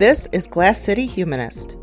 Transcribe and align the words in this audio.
This 0.00 0.28
is 0.32 0.46
Glass 0.46 0.80
City 0.80 1.04
Humanist, 1.04 1.76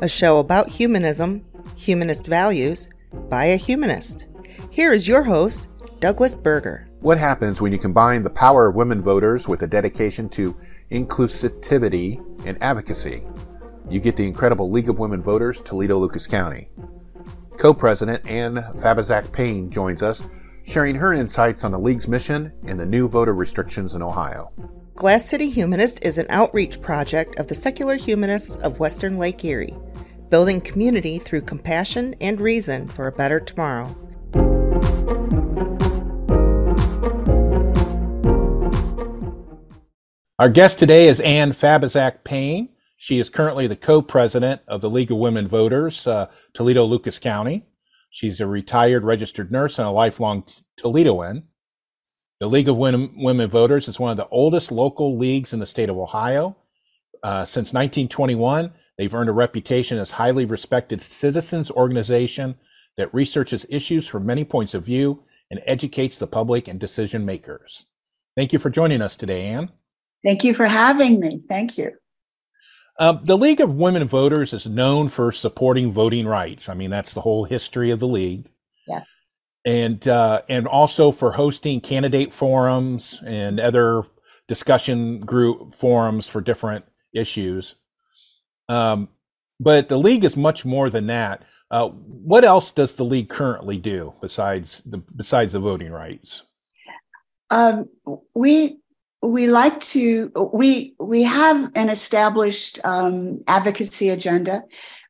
a 0.00 0.06
show 0.06 0.38
about 0.38 0.68
humanism, 0.68 1.44
humanist 1.74 2.24
values, 2.24 2.90
by 3.28 3.46
a 3.46 3.56
humanist. 3.56 4.28
Here 4.70 4.92
is 4.92 5.08
your 5.08 5.24
host, 5.24 5.66
Douglas 5.98 6.36
Berger. 6.36 6.86
What 7.00 7.18
happens 7.18 7.60
when 7.60 7.72
you 7.72 7.78
combine 7.78 8.22
the 8.22 8.30
power 8.30 8.68
of 8.68 8.76
women 8.76 9.02
voters 9.02 9.48
with 9.48 9.62
a 9.62 9.66
dedication 9.66 10.28
to 10.28 10.56
inclusivity 10.92 12.24
and 12.46 12.56
advocacy? 12.62 13.24
You 13.90 13.98
get 13.98 14.14
the 14.14 14.28
incredible 14.28 14.70
League 14.70 14.88
of 14.88 15.00
Women 15.00 15.20
Voters, 15.20 15.60
Toledo 15.60 15.98
Lucas 15.98 16.28
County. 16.28 16.68
Co 17.58 17.74
president 17.74 18.24
Anne 18.28 18.58
Fabazac 18.76 19.32
Payne 19.32 19.72
joins 19.72 20.04
us, 20.04 20.22
sharing 20.62 20.94
her 20.94 21.12
insights 21.12 21.64
on 21.64 21.72
the 21.72 21.80
League's 21.80 22.06
mission 22.06 22.52
and 22.68 22.78
the 22.78 22.86
new 22.86 23.08
voter 23.08 23.34
restrictions 23.34 23.96
in 23.96 24.02
Ohio. 24.02 24.52
Glass 24.96 25.26
City 25.26 25.50
Humanist 25.50 26.02
is 26.02 26.16
an 26.16 26.24
outreach 26.30 26.80
project 26.80 27.38
of 27.38 27.48
the 27.48 27.54
secular 27.54 27.96
humanists 27.96 28.56
of 28.56 28.80
Western 28.80 29.18
Lake 29.18 29.44
Erie, 29.44 29.76
building 30.30 30.58
community 30.58 31.18
through 31.18 31.42
compassion 31.42 32.14
and 32.18 32.40
reason 32.40 32.88
for 32.88 33.06
a 33.06 33.12
better 33.12 33.38
tomorrow. 33.38 33.94
Our 40.38 40.48
guest 40.48 40.78
today 40.78 41.08
is 41.08 41.20
Anne 41.20 41.52
Fabazac 41.52 42.24
Payne. 42.24 42.70
She 42.96 43.18
is 43.18 43.28
currently 43.28 43.66
the 43.66 43.76
co-president 43.76 44.62
of 44.66 44.80
the 44.80 44.88
League 44.88 45.12
of 45.12 45.18
Women 45.18 45.46
Voters, 45.46 46.06
uh, 46.06 46.30
Toledo 46.54 46.86
Lucas 46.86 47.18
County. 47.18 47.66
She's 48.08 48.40
a 48.40 48.46
retired 48.46 49.04
registered 49.04 49.52
nurse 49.52 49.78
and 49.78 49.86
a 49.86 49.90
lifelong 49.90 50.44
Toledoan. 50.78 51.42
The 52.38 52.48
League 52.48 52.68
of 52.68 52.76
Women, 52.76 53.48
Voters 53.48 53.88
is 53.88 53.98
one 53.98 54.10
of 54.10 54.18
the 54.18 54.28
oldest 54.28 54.70
local 54.70 55.16
leagues 55.16 55.54
in 55.54 55.58
the 55.58 55.66
state 55.66 55.88
of 55.88 55.96
Ohio. 55.96 56.54
Uh, 57.22 57.46
since 57.46 57.72
1921, 57.72 58.70
they've 58.98 59.14
earned 59.14 59.30
a 59.30 59.32
reputation 59.32 59.96
as 59.96 60.10
highly 60.10 60.44
respected 60.44 61.00
citizens 61.00 61.70
organization 61.70 62.54
that 62.98 63.12
researches 63.14 63.64
issues 63.70 64.06
from 64.06 64.26
many 64.26 64.44
points 64.44 64.74
of 64.74 64.84
view 64.84 65.22
and 65.50 65.62
educates 65.66 66.18
the 66.18 66.26
public 66.26 66.68
and 66.68 66.78
decision 66.78 67.24
makers. 67.24 67.86
Thank 68.36 68.52
you 68.52 68.58
for 68.58 68.68
joining 68.68 69.00
us 69.00 69.16
today, 69.16 69.46
Anne. 69.46 69.70
Thank 70.22 70.44
you 70.44 70.52
for 70.52 70.66
having 70.66 71.20
me. 71.20 71.40
Thank 71.48 71.78
you. 71.78 71.92
Uh, 72.98 73.12
the 73.12 73.38
League 73.38 73.62
of 73.62 73.74
Women 73.74 74.06
Voters 74.08 74.52
is 74.52 74.66
known 74.66 75.08
for 75.08 75.32
supporting 75.32 75.90
voting 75.90 76.26
rights. 76.26 76.68
I 76.68 76.74
mean, 76.74 76.90
that's 76.90 77.14
the 77.14 77.22
whole 77.22 77.44
history 77.44 77.90
of 77.90 78.00
the 78.00 78.08
league. 78.08 78.50
Yes. 78.86 79.06
And 79.66 80.06
uh, 80.06 80.42
and 80.48 80.66
also 80.66 81.10
for 81.10 81.32
hosting 81.32 81.80
candidate 81.80 82.32
forums 82.32 83.20
and 83.26 83.58
other 83.58 84.04
discussion 84.46 85.18
group 85.20 85.74
forums 85.74 86.28
for 86.28 86.40
different 86.40 86.84
issues. 87.12 87.74
Um, 88.68 89.08
but 89.58 89.88
the 89.88 89.98
league 89.98 90.22
is 90.22 90.36
much 90.36 90.64
more 90.64 90.88
than 90.88 91.08
that. 91.08 91.42
Uh, 91.70 91.88
what 91.88 92.44
else 92.44 92.70
does 92.70 92.94
the 92.94 93.04
league 93.04 93.28
currently 93.28 93.76
do 93.76 94.14
besides 94.20 94.82
the 94.86 94.98
besides 94.98 95.52
the 95.52 95.60
voting 95.60 95.90
rights? 95.90 96.44
Um, 97.50 97.88
we 98.34 98.78
we 99.20 99.48
like 99.48 99.80
to 99.80 100.30
we 100.52 100.94
we 101.00 101.24
have 101.24 101.72
an 101.74 101.90
established 101.90 102.78
um, 102.84 103.42
advocacy 103.48 104.10
agenda 104.10 104.62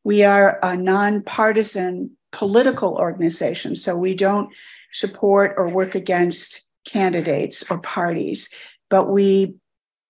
we 0.07 0.23
are 0.23 0.61
a 0.63 0.77
nonpartisan 0.77 2.16
political 2.37 2.95
organization 2.97 3.75
so 3.75 3.97
we 3.97 4.15
don't 4.15 4.51
support 4.93 5.55
or 5.57 5.69
work 5.69 5.95
against 5.95 6.63
candidates 6.85 7.65
or 7.71 7.79
parties 7.79 8.51
but 8.91 9.11
we 9.11 9.55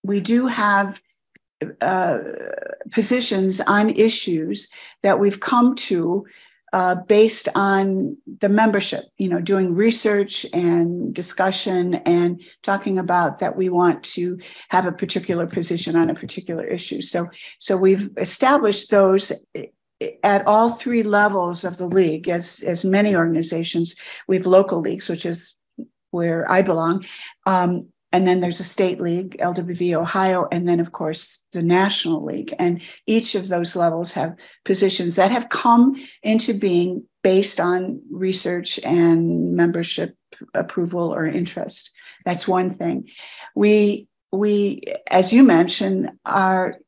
we 0.03 0.21
do 0.21 0.47
have 0.47 1.01
uh, 1.81 2.19
positions 2.91 3.61
on 3.61 3.91
issues 3.91 4.69
that 5.03 5.19
we've 5.19 5.41
come 5.41 5.75
to 5.75 6.27
uh, 6.73 6.95
based 6.95 7.49
on 7.55 8.17
the 8.41 8.49
membership, 8.49 9.05
you 9.17 9.29
know, 9.29 9.41
doing 9.41 9.75
research 9.75 10.45
and 10.53 11.15
discussion 11.15 11.95
and 11.95 12.43
talking 12.63 12.99
about 12.99 13.39
that 13.39 13.57
we 13.57 13.69
want 13.69 14.03
to 14.03 14.39
have 14.69 14.85
a 14.85 14.93
particular 14.93 15.47
position 15.47 15.97
on 15.97 16.11
a 16.11 16.15
particular 16.15 16.67
issue. 16.67 17.01
So, 17.01 17.29
so 17.59 17.77
we've 17.77 18.11
established 18.19 18.91
those 18.91 19.33
at 20.23 20.47
all 20.47 20.71
three 20.71 21.03
levels 21.03 21.65
of 21.65 21.79
the 21.79 21.87
league. 21.87 22.29
As 22.29 22.61
as 22.61 22.85
many 22.85 23.17
organizations, 23.17 23.97
we 24.29 24.37
have 24.37 24.47
local 24.47 24.81
leagues, 24.81 25.09
which 25.09 25.27
is 25.27 25.55
where 26.11 26.51
I 26.51 26.63
belong, 26.63 27.05
um, 27.47 27.89
and 28.17 28.27
then 28.27 28.41
there's 28.41 28.61
a 28.61 28.65
state 28.65 28.99
league, 28.99 29.37
LWV 29.41 29.95
Ohio, 29.95 30.47
and 30.51 30.67
then, 30.67 30.81
of 30.81 30.93
course, 30.93 31.45
the 31.53 31.63
National 31.63 32.25
League. 32.25 32.55
And 32.59 32.81
each 33.07 33.35
of 33.35 33.49
those 33.49 33.77
levels 33.77 34.13
have 34.13 34.37
positions 34.65 35.17
that 35.17 35.33
have 35.33 35.51
come 35.51 35.97
into 36.23 36.55
being 36.55 37.05
based 37.23 37.61
on 37.61 38.01
research 38.11 38.79
and 38.85 39.55
membership 39.55 40.17
approval 40.55 41.15
or 41.15 41.27
interest. 41.27 41.91
That's 42.25 42.49
one 42.49 42.77
thing. 42.77 43.11
We, 43.55 44.09
we, 44.33 44.83
as 45.11 45.33
you 45.33 45.43
mentioned, 45.43 46.13
are 46.25 46.79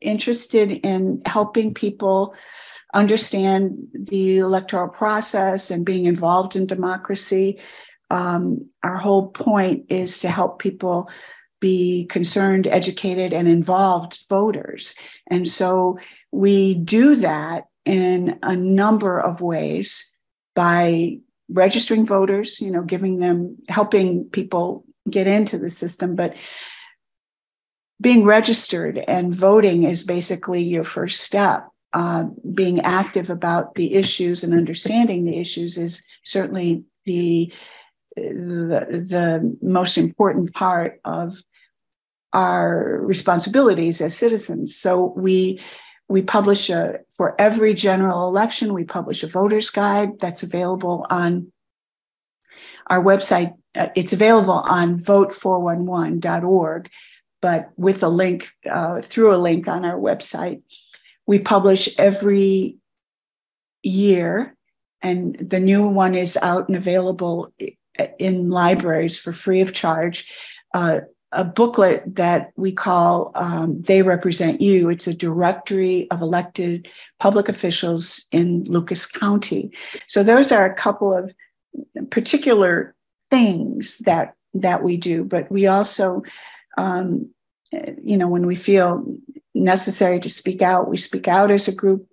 interested 0.00 0.70
in 0.70 1.22
helping 1.26 1.74
people 1.74 2.34
understand 2.94 3.76
the 3.92 4.38
electoral 4.38 4.88
process 4.88 5.70
and 5.70 5.84
being 5.84 6.04
involved 6.04 6.56
in 6.56 6.66
democracy 6.66 7.58
um, 8.10 8.68
our 8.82 8.96
whole 8.96 9.28
point 9.28 9.86
is 9.88 10.20
to 10.20 10.28
help 10.28 10.58
people 10.58 11.10
be 11.60 12.06
concerned, 12.06 12.66
educated, 12.66 13.32
and 13.32 13.48
involved 13.48 14.20
voters. 14.28 14.94
And 15.26 15.48
so 15.48 15.98
we 16.30 16.74
do 16.74 17.16
that 17.16 17.64
in 17.84 18.38
a 18.42 18.54
number 18.54 19.18
of 19.18 19.40
ways 19.40 20.12
by 20.54 21.18
registering 21.48 22.06
voters, 22.06 22.60
you 22.60 22.70
know, 22.70 22.82
giving 22.82 23.18
them, 23.18 23.56
helping 23.68 24.24
people 24.26 24.84
get 25.10 25.26
into 25.26 25.58
the 25.58 25.70
system. 25.70 26.14
But 26.14 26.34
being 28.00 28.24
registered 28.24 28.98
and 29.08 29.34
voting 29.34 29.84
is 29.84 30.02
basically 30.04 30.62
your 30.62 30.84
first 30.84 31.20
step. 31.20 31.68
Uh, 31.94 32.24
being 32.54 32.80
active 32.80 33.30
about 33.30 33.74
the 33.74 33.94
issues 33.94 34.44
and 34.44 34.52
understanding 34.52 35.24
the 35.24 35.38
issues 35.38 35.78
is 35.78 36.04
certainly 36.22 36.84
the 37.06 37.50
the, 38.14 39.06
the 39.08 39.56
most 39.62 39.96
important 39.96 40.52
part 40.52 41.00
of 41.04 41.42
our 42.32 43.00
responsibilities 43.00 44.00
as 44.00 44.16
citizens. 44.16 44.76
So 44.76 45.14
we 45.16 45.60
we 46.08 46.22
publish 46.22 46.70
a 46.70 47.00
for 47.16 47.34
every 47.40 47.74
general 47.74 48.28
election 48.28 48.74
we 48.74 48.84
publish 48.84 49.22
a 49.22 49.26
voters 49.26 49.70
guide 49.70 50.18
that's 50.20 50.42
available 50.42 51.06
on 51.10 51.52
our 52.86 53.02
website. 53.02 53.54
Uh, 53.74 53.88
it's 53.94 54.12
available 54.12 54.54
on 54.54 54.98
vote411.org, 55.00 56.90
but 57.40 57.70
with 57.76 58.02
a 58.02 58.08
link 58.08 58.50
uh, 58.70 59.02
through 59.02 59.34
a 59.34 59.38
link 59.38 59.68
on 59.68 59.84
our 59.84 59.98
website. 59.98 60.62
We 61.26 61.38
publish 61.38 61.88
every 61.98 62.76
year, 63.82 64.56
and 65.02 65.36
the 65.38 65.60
new 65.60 65.86
one 65.86 66.14
is 66.14 66.36
out 66.40 66.68
and 66.68 66.76
available 66.76 67.52
in 68.18 68.50
libraries 68.50 69.18
for 69.18 69.32
free 69.32 69.60
of 69.60 69.72
charge 69.72 70.30
uh, 70.74 71.00
a 71.32 71.44
booklet 71.44 72.02
that 72.16 72.52
we 72.56 72.72
call 72.72 73.32
um, 73.34 73.82
They 73.82 74.02
Represent 74.02 74.60
You. 74.60 74.88
It's 74.88 75.06
a 75.06 75.14
directory 75.14 76.10
of 76.10 76.22
elected 76.22 76.88
public 77.18 77.48
officials 77.48 78.26
in 78.32 78.64
Lucas 78.64 79.06
County. 79.06 79.70
So 80.06 80.22
those 80.22 80.52
are 80.52 80.64
a 80.64 80.74
couple 80.74 81.14
of 81.14 81.34
particular 82.10 82.94
things 83.30 83.98
that 83.98 84.34
that 84.54 84.82
we 84.82 84.96
do, 84.96 85.24
but 85.24 85.50
we 85.52 85.66
also, 85.66 86.22
um, 86.78 87.30
you 88.02 88.16
know, 88.16 88.28
when 88.28 88.46
we 88.46 88.54
feel 88.54 89.04
necessary 89.54 90.20
to 90.20 90.30
speak 90.30 90.62
out, 90.62 90.88
we 90.88 90.96
speak 90.96 91.28
out 91.28 91.50
as 91.50 91.68
a 91.68 91.74
group 91.74 92.06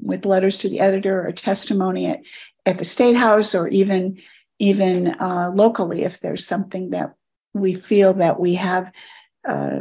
with 0.00 0.24
letters 0.24 0.56
to 0.58 0.68
the 0.68 0.80
editor 0.80 1.26
or 1.26 1.32
testimony 1.32 2.06
at, 2.06 2.20
at 2.64 2.78
the 2.78 2.84
state 2.84 3.16
house 3.16 3.54
or 3.54 3.68
even 3.68 4.18
even 4.58 5.08
uh, 5.20 5.50
locally 5.52 6.02
if 6.02 6.20
there's 6.20 6.46
something 6.46 6.90
that 6.90 7.14
we 7.52 7.74
feel 7.74 8.14
that 8.14 8.38
we 8.38 8.54
have 8.54 8.92
uh, 9.48 9.80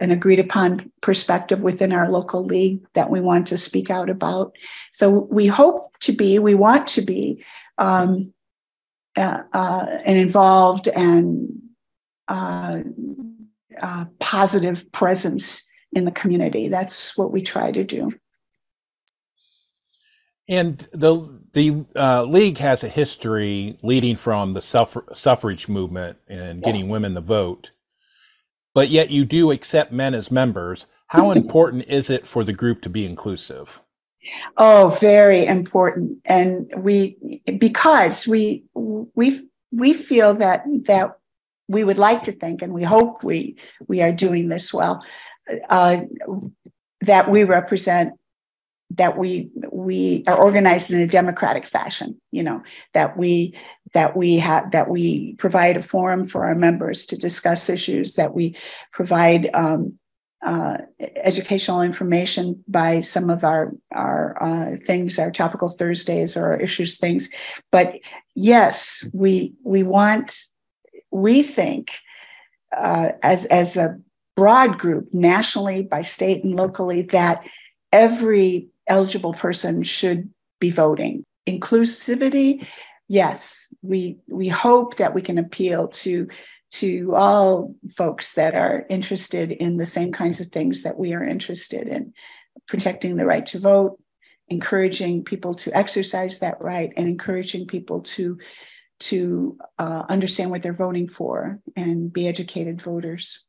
an 0.00 0.10
agreed 0.10 0.38
upon 0.38 0.90
perspective 1.02 1.62
within 1.62 1.92
our 1.92 2.10
local 2.10 2.42
league 2.42 2.80
that 2.94 3.10
we 3.10 3.20
want 3.20 3.46
to 3.46 3.58
speak 3.58 3.90
out 3.90 4.08
about. 4.08 4.56
So 4.90 5.10
we 5.10 5.46
hope 5.46 5.98
to 6.00 6.12
be, 6.12 6.38
we 6.38 6.54
want 6.54 6.86
to 6.88 7.02
be 7.02 7.44
um, 7.76 8.32
uh, 9.16 9.42
uh, 9.52 9.86
an 10.06 10.16
involved 10.16 10.88
and 10.88 11.52
uh, 13.80 14.06
positive 14.18 14.90
presence 14.92 15.64
in 15.92 16.04
the 16.04 16.10
community. 16.10 16.68
That's 16.68 17.16
what 17.16 17.32
we 17.32 17.42
try 17.42 17.70
to 17.70 17.84
do. 17.84 18.12
And 20.48 20.86
the 20.92 21.40
the 21.52 21.84
uh, 21.94 22.24
league 22.24 22.58
has 22.58 22.82
a 22.82 22.88
history 22.88 23.78
leading 23.82 24.16
from 24.16 24.54
the 24.54 24.60
suffrage 24.60 25.68
movement 25.68 26.18
and 26.28 26.62
getting 26.62 26.86
yeah. 26.86 26.90
women 26.90 27.14
the 27.14 27.20
vote, 27.20 27.70
but 28.74 28.88
yet 28.88 29.10
you 29.10 29.24
do 29.24 29.50
accept 29.50 29.92
men 29.92 30.14
as 30.14 30.30
members. 30.30 30.86
how 31.06 31.30
important 31.32 31.84
is 31.88 32.10
it 32.10 32.26
for 32.26 32.42
the 32.42 32.52
group 32.52 32.82
to 32.82 32.88
be 32.88 33.06
inclusive? 33.06 33.80
Oh, 34.56 34.96
very 35.00 35.46
important. 35.46 36.18
And 36.24 36.72
we 36.76 37.42
because 37.58 38.26
we 38.26 38.64
we 38.74 39.48
we 39.70 39.92
feel 39.92 40.34
that 40.34 40.64
that 40.86 41.18
we 41.68 41.84
would 41.84 41.98
like 41.98 42.24
to 42.24 42.32
think, 42.32 42.62
and 42.62 42.72
we 42.72 42.82
hope 42.82 43.22
we 43.22 43.56
we 43.86 44.02
are 44.02 44.12
doing 44.12 44.48
this 44.48 44.72
well, 44.72 45.04
uh, 45.68 46.02
that 47.02 47.30
we 47.30 47.44
represent 47.44 48.14
that 48.90 49.16
we 49.16 49.50
we 49.70 50.22
are 50.26 50.36
organized 50.36 50.90
in 50.90 51.00
a 51.00 51.06
democratic 51.06 51.64
fashion 51.64 52.20
you 52.30 52.42
know 52.42 52.62
that 52.92 53.16
we 53.16 53.56
that 53.94 54.14
we 54.14 54.36
have 54.36 54.70
that 54.72 54.88
we 54.88 55.34
provide 55.36 55.78
a 55.78 55.82
forum 55.82 56.26
for 56.26 56.44
our 56.44 56.54
members 56.54 57.06
to 57.06 57.16
discuss 57.16 57.70
issues 57.70 58.16
that 58.16 58.34
we 58.34 58.54
provide 58.92 59.48
um, 59.54 59.98
uh, 60.42 60.78
educational 61.16 61.82
information 61.82 62.62
by 62.66 63.00
some 63.00 63.30
of 63.30 63.44
our 63.44 63.72
our 63.92 64.42
uh, 64.42 64.76
things, 64.86 65.18
our 65.18 65.30
topical 65.30 65.68
Thursdays 65.68 66.36
or 66.36 66.46
our 66.46 66.60
issues 66.60 66.98
things. 66.98 67.30
But 67.70 68.00
yes, 68.34 69.06
we 69.12 69.54
we 69.62 69.82
want 69.82 70.36
we 71.12 71.42
think 71.42 71.98
uh, 72.76 73.12
as 73.22 73.44
as 73.46 73.76
a 73.76 73.98
broad 74.36 74.78
group 74.78 75.12
nationally 75.12 75.82
by 75.82 76.02
state 76.02 76.42
and 76.42 76.56
locally 76.56 77.02
that 77.02 77.44
every 77.92 78.68
eligible 78.86 79.34
person 79.34 79.82
should 79.82 80.30
be 80.58 80.70
voting. 80.70 81.24
Inclusivity, 81.46 82.66
yes, 83.08 83.66
we 83.82 84.18
we 84.28 84.48
hope 84.48 84.96
that 84.96 85.14
we 85.14 85.22
can 85.22 85.38
appeal 85.38 85.88
to 85.88 86.28
to 86.72 87.14
all 87.14 87.74
folks 87.94 88.32
that 88.34 88.54
are 88.54 88.86
interested 88.88 89.52
in 89.52 89.76
the 89.76 89.84
same 89.84 90.10
kinds 90.10 90.40
of 90.40 90.46
things 90.48 90.84
that 90.84 90.98
we 90.98 91.12
are 91.12 91.22
interested 91.22 91.86
in 91.86 92.14
protecting 92.66 93.16
the 93.16 93.26
right 93.26 93.44
to 93.44 93.58
vote 93.58 93.98
encouraging 94.48 95.24
people 95.24 95.54
to 95.54 95.76
exercise 95.76 96.38
that 96.40 96.60
right 96.60 96.92
and 96.96 97.08
encouraging 97.08 97.66
people 97.66 98.00
to 98.00 98.38
to 99.02 99.58
uh, 99.78 100.04
understand 100.08 100.50
what 100.50 100.62
they're 100.62 100.72
voting 100.72 101.08
for 101.08 101.60
and 101.76 102.12
be 102.12 102.26
educated 102.28 102.80
voters 102.80 103.46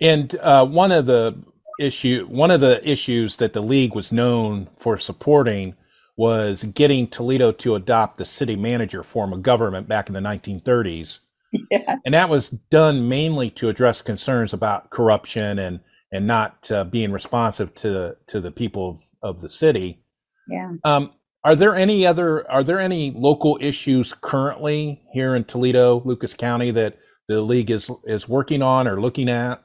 and 0.00 0.36
uh, 0.36 0.64
one 0.66 0.92
of 0.92 1.06
the 1.06 1.36
issue 1.78 2.26
one 2.28 2.50
of 2.50 2.60
the 2.60 2.88
issues 2.88 3.36
that 3.36 3.52
the 3.52 3.62
league 3.62 3.94
was 3.94 4.12
known 4.12 4.68
for 4.78 4.98
supporting 4.98 5.74
was 6.16 6.64
getting 6.64 7.06
toledo 7.06 7.50
to 7.50 7.74
adopt 7.74 8.18
the 8.18 8.24
city 8.24 8.56
manager 8.56 9.02
form 9.02 9.32
of 9.32 9.42
government 9.42 9.88
back 9.88 10.08
in 10.08 10.14
the 10.14 10.20
1930s 10.20 11.20
yeah. 11.70 11.96
And 12.04 12.14
that 12.14 12.28
was 12.28 12.50
done 12.50 13.08
mainly 13.08 13.50
to 13.50 13.68
address 13.68 14.02
concerns 14.02 14.52
about 14.52 14.90
corruption 14.90 15.58
and 15.58 15.80
and 16.12 16.26
not 16.26 16.70
uh, 16.70 16.84
being 16.84 17.12
responsive 17.12 17.74
to 17.76 18.16
to 18.28 18.40
the 18.40 18.52
people 18.52 18.90
of, 18.90 19.02
of 19.22 19.40
the 19.40 19.48
city. 19.48 20.02
Yeah. 20.48 20.72
Um, 20.84 21.12
are 21.42 21.56
there 21.56 21.74
any 21.74 22.06
other 22.06 22.50
are 22.50 22.62
there 22.62 22.80
any 22.80 23.12
local 23.12 23.58
issues 23.60 24.12
currently 24.12 25.02
here 25.12 25.36
in 25.36 25.44
Toledo, 25.44 26.02
Lucas 26.04 26.34
County 26.34 26.70
that 26.72 26.98
the 27.28 27.40
league 27.40 27.70
is 27.70 27.90
is 28.04 28.28
working 28.28 28.62
on 28.62 28.86
or 28.86 29.00
looking 29.00 29.28
at 29.28 29.62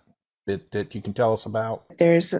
that 0.47 0.71
that 0.71 0.95
you 0.95 1.01
can 1.01 1.13
tell 1.13 1.33
us 1.33 1.45
about? 1.45 1.83
There's 1.99 2.33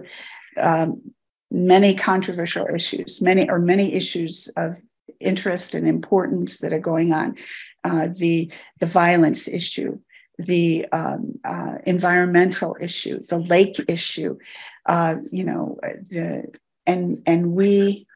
um, 0.56 1.02
many 1.50 1.94
controversial 1.94 2.66
issues, 2.66 3.20
many 3.20 3.48
or 3.48 3.58
many 3.58 3.92
issues 3.92 4.48
of 4.56 4.76
interest 5.20 5.74
and 5.74 5.86
importance 5.86 6.58
that 6.58 6.72
are 6.72 6.80
going 6.80 7.12
on. 7.12 7.36
Uh, 7.84 8.08
the 8.14 8.50
the 8.80 8.86
violence 8.86 9.48
issue, 9.48 9.98
the 10.38 10.86
um, 10.92 11.38
uh, 11.44 11.74
environmental 11.84 12.74
issue, 12.80 13.20
the 13.28 13.38
lake 13.38 13.76
issue, 13.86 14.38
uh, 14.86 15.16
you 15.30 15.44
know, 15.44 15.78
the 16.08 16.44
and 16.86 17.22
and 17.26 17.52
we 17.52 18.06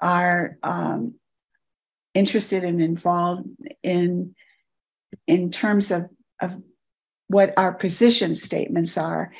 are 0.00 0.56
um, 0.62 1.14
interested 2.14 2.64
and 2.64 2.80
involved 2.80 3.48
in 3.82 4.34
in 5.26 5.50
terms 5.50 5.90
of 5.90 6.08
of 6.40 6.60
what 7.28 7.52
our 7.56 7.74
position 7.74 8.36
statements 8.36 8.96
are. 8.96 9.32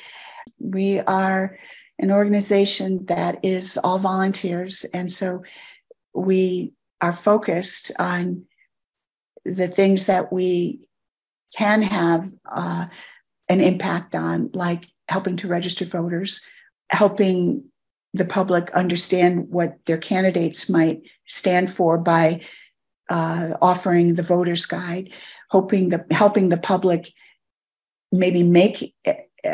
We 0.59 0.99
are 0.99 1.57
an 1.97 2.11
organization 2.11 3.05
that 3.07 3.39
is 3.43 3.77
all 3.77 3.99
volunteers, 3.99 4.85
and 4.93 5.11
so 5.11 5.43
we 6.13 6.73
are 7.01 7.13
focused 7.13 7.91
on 7.97 8.45
the 9.45 9.67
things 9.67 10.05
that 10.05 10.31
we 10.31 10.81
can 11.55 11.81
have 11.81 12.31
uh, 12.49 12.85
an 13.47 13.61
impact 13.61 14.15
on, 14.15 14.51
like 14.53 14.85
helping 15.07 15.37
to 15.37 15.47
register 15.47 15.85
voters, 15.85 16.41
helping 16.89 17.68
the 18.13 18.25
public 18.25 18.71
understand 18.71 19.49
what 19.49 19.77
their 19.85 19.97
candidates 19.97 20.69
might 20.69 21.01
stand 21.25 21.73
for 21.73 21.97
by 21.97 22.41
uh, 23.09 23.53
offering 23.61 24.15
the 24.15 24.23
voters 24.23 24.65
guide, 24.65 25.09
hoping 25.49 25.89
the 25.89 26.05
helping 26.11 26.49
the 26.49 26.57
public 26.57 27.11
maybe 28.11 28.43
make 28.43 28.95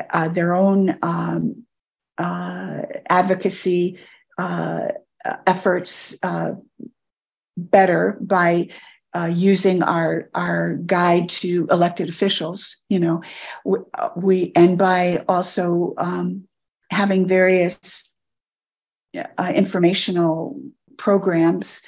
uh, 0.09 0.27
their 0.29 0.53
own 0.53 0.97
um, 1.01 1.65
uh, 2.17 2.81
advocacy 3.09 3.97
uh, 4.37 4.87
efforts 5.47 6.17
uh, 6.23 6.51
better 7.57 8.17
by 8.21 8.67
uh, 9.15 9.25
using 9.25 9.81
our 9.83 10.29
our 10.33 10.75
guide 10.85 11.29
to 11.29 11.67
elected 11.71 12.09
officials 12.09 12.77
you 12.89 12.99
know. 12.99 13.21
We, 13.63 13.79
we 14.15 14.51
and 14.55 14.77
by 14.77 15.23
also 15.27 15.93
um, 15.97 16.47
having 16.89 17.27
various 17.27 18.14
uh, 19.17 19.51
informational 19.55 20.59
programs 20.97 21.81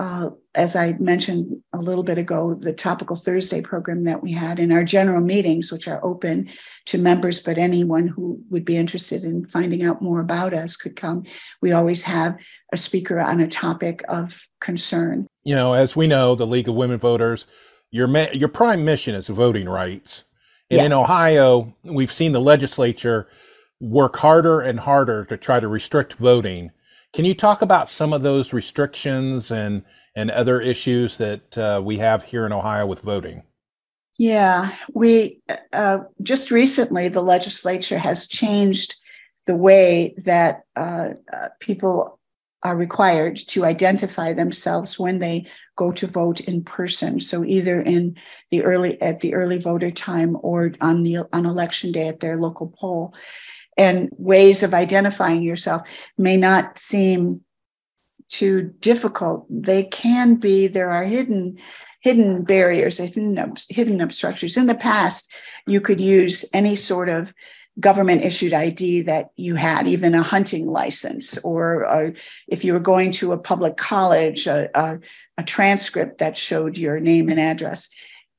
uh, 0.00 0.30
as 0.54 0.76
I 0.76 0.94
mentioned 0.94 1.62
a 1.74 1.78
little 1.78 2.02
bit 2.02 2.16
ago, 2.16 2.54
the 2.58 2.72
Topical 2.72 3.16
Thursday 3.16 3.60
program 3.60 4.04
that 4.04 4.22
we 4.22 4.32
had 4.32 4.58
in 4.58 4.72
our 4.72 4.82
general 4.82 5.20
meetings, 5.20 5.70
which 5.70 5.86
are 5.86 6.02
open 6.02 6.48
to 6.86 6.96
members, 6.96 7.38
but 7.38 7.58
anyone 7.58 8.08
who 8.08 8.42
would 8.48 8.64
be 8.64 8.78
interested 8.78 9.24
in 9.24 9.44
finding 9.44 9.82
out 9.82 10.00
more 10.00 10.20
about 10.20 10.54
us 10.54 10.74
could 10.74 10.96
come. 10.96 11.24
We 11.60 11.72
always 11.72 12.02
have 12.04 12.38
a 12.72 12.78
speaker 12.78 13.20
on 13.20 13.40
a 13.40 13.46
topic 13.46 14.02
of 14.08 14.48
concern. 14.58 15.26
You 15.44 15.54
know, 15.54 15.74
as 15.74 15.94
we 15.94 16.06
know, 16.06 16.34
the 16.34 16.46
League 16.46 16.68
of 16.68 16.74
Women 16.74 16.98
Voters, 16.98 17.46
your 17.90 18.08
your 18.32 18.48
prime 18.48 18.86
mission 18.86 19.14
is 19.14 19.28
voting 19.28 19.68
rights. 19.68 20.24
And 20.70 20.78
yes. 20.78 20.86
in 20.86 20.94
Ohio, 20.94 21.74
we've 21.84 22.12
seen 22.12 22.32
the 22.32 22.40
legislature 22.40 23.28
work 23.80 24.16
harder 24.16 24.62
and 24.62 24.80
harder 24.80 25.26
to 25.26 25.36
try 25.36 25.60
to 25.60 25.68
restrict 25.68 26.14
voting 26.14 26.70
can 27.12 27.24
you 27.24 27.34
talk 27.34 27.62
about 27.62 27.88
some 27.88 28.12
of 28.12 28.22
those 28.22 28.52
restrictions 28.52 29.50
and 29.50 29.82
and 30.16 30.30
other 30.30 30.60
issues 30.60 31.18
that 31.18 31.56
uh, 31.56 31.80
we 31.82 31.98
have 31.98 32.24
here 32.24 32.44
in 32.44 32.52
Ohio 32.52 32.86
with 32.86 33.00
voting? 33.00 33.42
Yeah, 34.18 34.74
we 34.92 35.40
uh, 35.72 35.98
just 36.22 36.50
recently 36.50 37.08
the 37.08 37.22
legislature 37.22 37.98
has 37.98 38.26
changed 38.26 38.96
the 39.46 39.56
way 39.56 40.14
that 40.24 40.62
uh, 40.76 41.10
uh 41.32 41.48
people 41.60 42.18
are 42.62 42.76
required 42.76 43.38
to 43.48 43.64
identify 43.64 44.32
themselves 44.32 44.98
when 44.98 45.18
they 45.18 45.46
go 45.76 45.90
to 45.92 46.06
vote 46.06 46.40
in 46.40 46.62
person. 46.62 47.18
So 47.18 47.42
either 47.44 47.80
in 47.80 48.16
the 48.50 48.62
early 48.62 49.00
at 49.00 49.20
the 49.20 49.34
early 49.34 49.58
voter 49.58 49.90
time 49.90 50.36
or 50.42 50.72
on 50.80 51.02
the 51.02 51.18
on 51.32 51.46
election 51.46 51.90
day 51.90 52.08
at 52.08 52.20
their 52.20 52.38
local 52.38 52.74
poll 52.78 53.14
and 53.76 54.08
ways 54.12 54.62
of 54.62 54.74
identifying 54.74 55.42
yourself 55.42 55.82
may 56.18 56.36
not 56.36 56.78
seem 56.78 57.42
too 58.28 58.74
difficult. 58.80 59.46
They 59.50 59.84
can 59.84 60.36
be 60.36 60.66
there 60.66 60.90
are 60.90 61.04
hidden 61.04 61.58
hidden 62.02 62.44
barriers 62.44 62.96
hidden, 62.96 63.54
hidden 63.68 64.00
obstructions. 64.00 64.56
In 64.56 64.66
the 64.66 64.74
past 64.74 65.30
you 65.66 65.80
could 65.80 66.00
use 66.00 66.44
any 66.54 66.76
sort 66.76 67.08
of 67.08 67.34
government 67.78 68.24
issued 68.24 68.52
id 68.52 69.02
that 69.02 69.30
you 69.36 69.54
had 69.54 69.86
even 69.86 70.14
a 70.14 70.22
hunting 70.22 70.66
license 70.66 71.38
or 71.38 72.12
if 72.48 72.64
you 72.64 72.72
were 72.72 72.80
going 72.80 73.10
to 73.10 73.32
a 73.32 73.38
public 73.38 73.76
college 73.76 74.46
a, 74.46 74.68
a, 74.74 74.98
a 75.38 75.42
transcript 75.42 76.18
that 76.18 76.36
showed 76.36 76.76
your 76.76 77.00
name 77.00 77.28
and 77.28 77.40
address. 77.40 77.88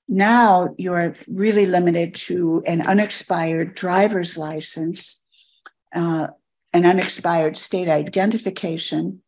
Now 0.07 0.75
you're 0.77 1.15
really 1.27 1.65
limited 1.65 2.15
to 2.15 2.63
an 2.65 2.81
unexpired 2.81 3.75
driver's 3.75 4.37
license 4.37 5.20
uh, 5.93 6.27
an 6.73 6.85
unexpired 6.85 7.57
state 7.57 7.87
identification, 7.87 9.21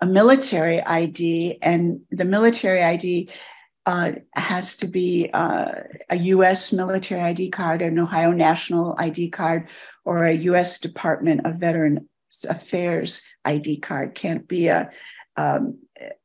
a 0.00 0.06
military 0.06 0.82
ID, 0.82 1.58
and 1.62 2.00
the 2.10 2.24
military 2.24 2.82
ID 2.82 3.30
uh, 3.86 4.12
has 4.34 4.76
to 4.76 4.86
be 4.86 5.30
uh, 5.32 5.72
a 6.10 6.16
US 6.16 6.72
military 6.72 7.20
ID 7.20 7.50
card, 7.50 7.82
an 7.82 7.98
Ohio 7.98 8.32
National 8.32 8.94
ID 8.98 9.30
card, 9.30 9.68
or 10.04 10.24
a 10.24 10.32
US 10.32 10.78
Department 10.78 11.46
of 11.46 11.56
Veterans 11.56 12.00
Affairs 12.48 13.22
ID 13.44 13.78
card. 13.78 14.14
Can't 14.14 14.46
be 14.46 14.68
a, 14.68 14.90
um, 15.36 15.78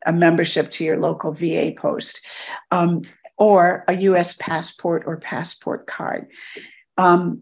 a 0.05 0.13
membership 0.13 0.72
to 0.72 0.84
your 0.84 1.00
local 1.00 1.31
VA 1.31 1.74
post, 1.75 2.25
um, 2.72 3.01
or 3.38 3.84
a 3.88 3.95
US 3.98 4.36
passport 4.38 5.03
or 5.05 5.17
passport 5.17 5.88
card. 5.88 6.27
Um, 6.98 7.41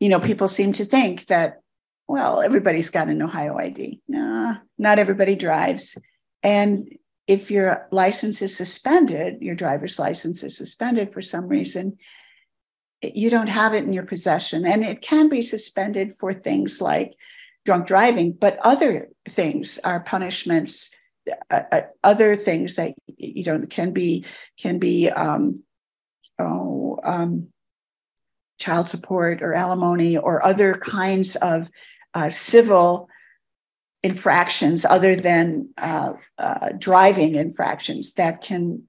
you 0.00 0.08
know, 0.08 0.18
people 0.18 0.48
seem 0.48 0.72
to 0.72 0.84
think 0.84 1.26
that, 1.26 1.60
well, 2.08 2.40
everybody's 2.40 2.90
got 2.90 3.08
an 3.08 3.22
Ohio 3.22 3.56
ID. 3.56 4.00
No, 4.08 4.56
not 4.78 4.98
everybody 4.98 5.36
drives. 5.36 5.96
And 6.42 6.88
if 7.26 7.50
your 7.50 7.86
license 7.92 8.42
is 8.42 8.56
suspended, 8.56 9.42
your 9.42 9.54
driver's 9.54 9.98
license 9.98 10.42
is 10.42 10.56
suspended 10.56 11.12
for 11.12 11.22
some 11.22 11.46
reason, 11.46 11.98
you 13.02 13.30
don't 13.30 13.48
have 13.48 13.74
it 13.74 13.84
in 13.84 13.92
your 13.92 14.04
possession. 14.04 14.66
And 14.66 14.84
it 14.84 15.02
can 15.02 15.28
be 15.28 15.42
suspended 15.42 16.14
for 16.18 16.34
things 16.34 16.80
like 16.80 17.14
drunk 17.64 17.86
driving, 17.86 18.32
but 18.32 18.58
other 18.62 19.08
things 19.30 19.78
are 19.84 20.00
punishments. 20.00 20.90
Uh, 21.50 21.62
uh, 21.70 21.80
other 22.02 22.34
things 22.34 22.76
that 22.76 22.94
you 23.06 23.44
know 23.44 23.60
can 23.68 23.92
be 23.92 24.24
can 24.58 24.78
be 24.78 25.10
um, 25.10 25.62
oh, 26.38 26.98
um, 27.04 27.48
child 28.60 28.88
support 28.88 29.42
or 29.42 29.54
alimony 29.54 30.16
or 30.16 30.44
other 30.44 30.74
kinds 30.74 31.34
of 31.36 31.68
uh, 32.14 32.30
civil 32.30 33.08
infractions 34.02 34.84
other 34.84 35.16
than 35.16 35.70
uh, 35.76 36.12
uh, 36.38 36.70
driving 36.78 37.34
infractions 37.34 38.14
that 38.14 38.40
can 38.42 38.84